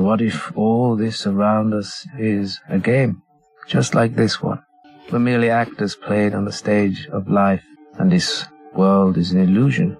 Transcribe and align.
What 0.00 0.22
if 0.22 0.56
all 0.56 0.96
this 0.96 1.26
around 1.26 1.74
us 1.74 2.06
is 2.18 2.58
a 2.70 2.78
game, 2.78 3.22
just 3.66 3.94
like 3.94 4.16
this 4.16 4.40
one? 4.42 4.62
We're 5.12 5.18
merely 5.18 5.50
actors 5.50 5.94
played 5.94 6.34
on 6.34 6.46
the 6.46 6.52
stage 6.52 7.06
of 7.12 7.28
life, 7.28 7.62
and 7.98 8.10
this 8.10 8.46
world 8.72 9.18
is 9.18 9.32
an 9.32 9.40
illusion. 9.40 9.98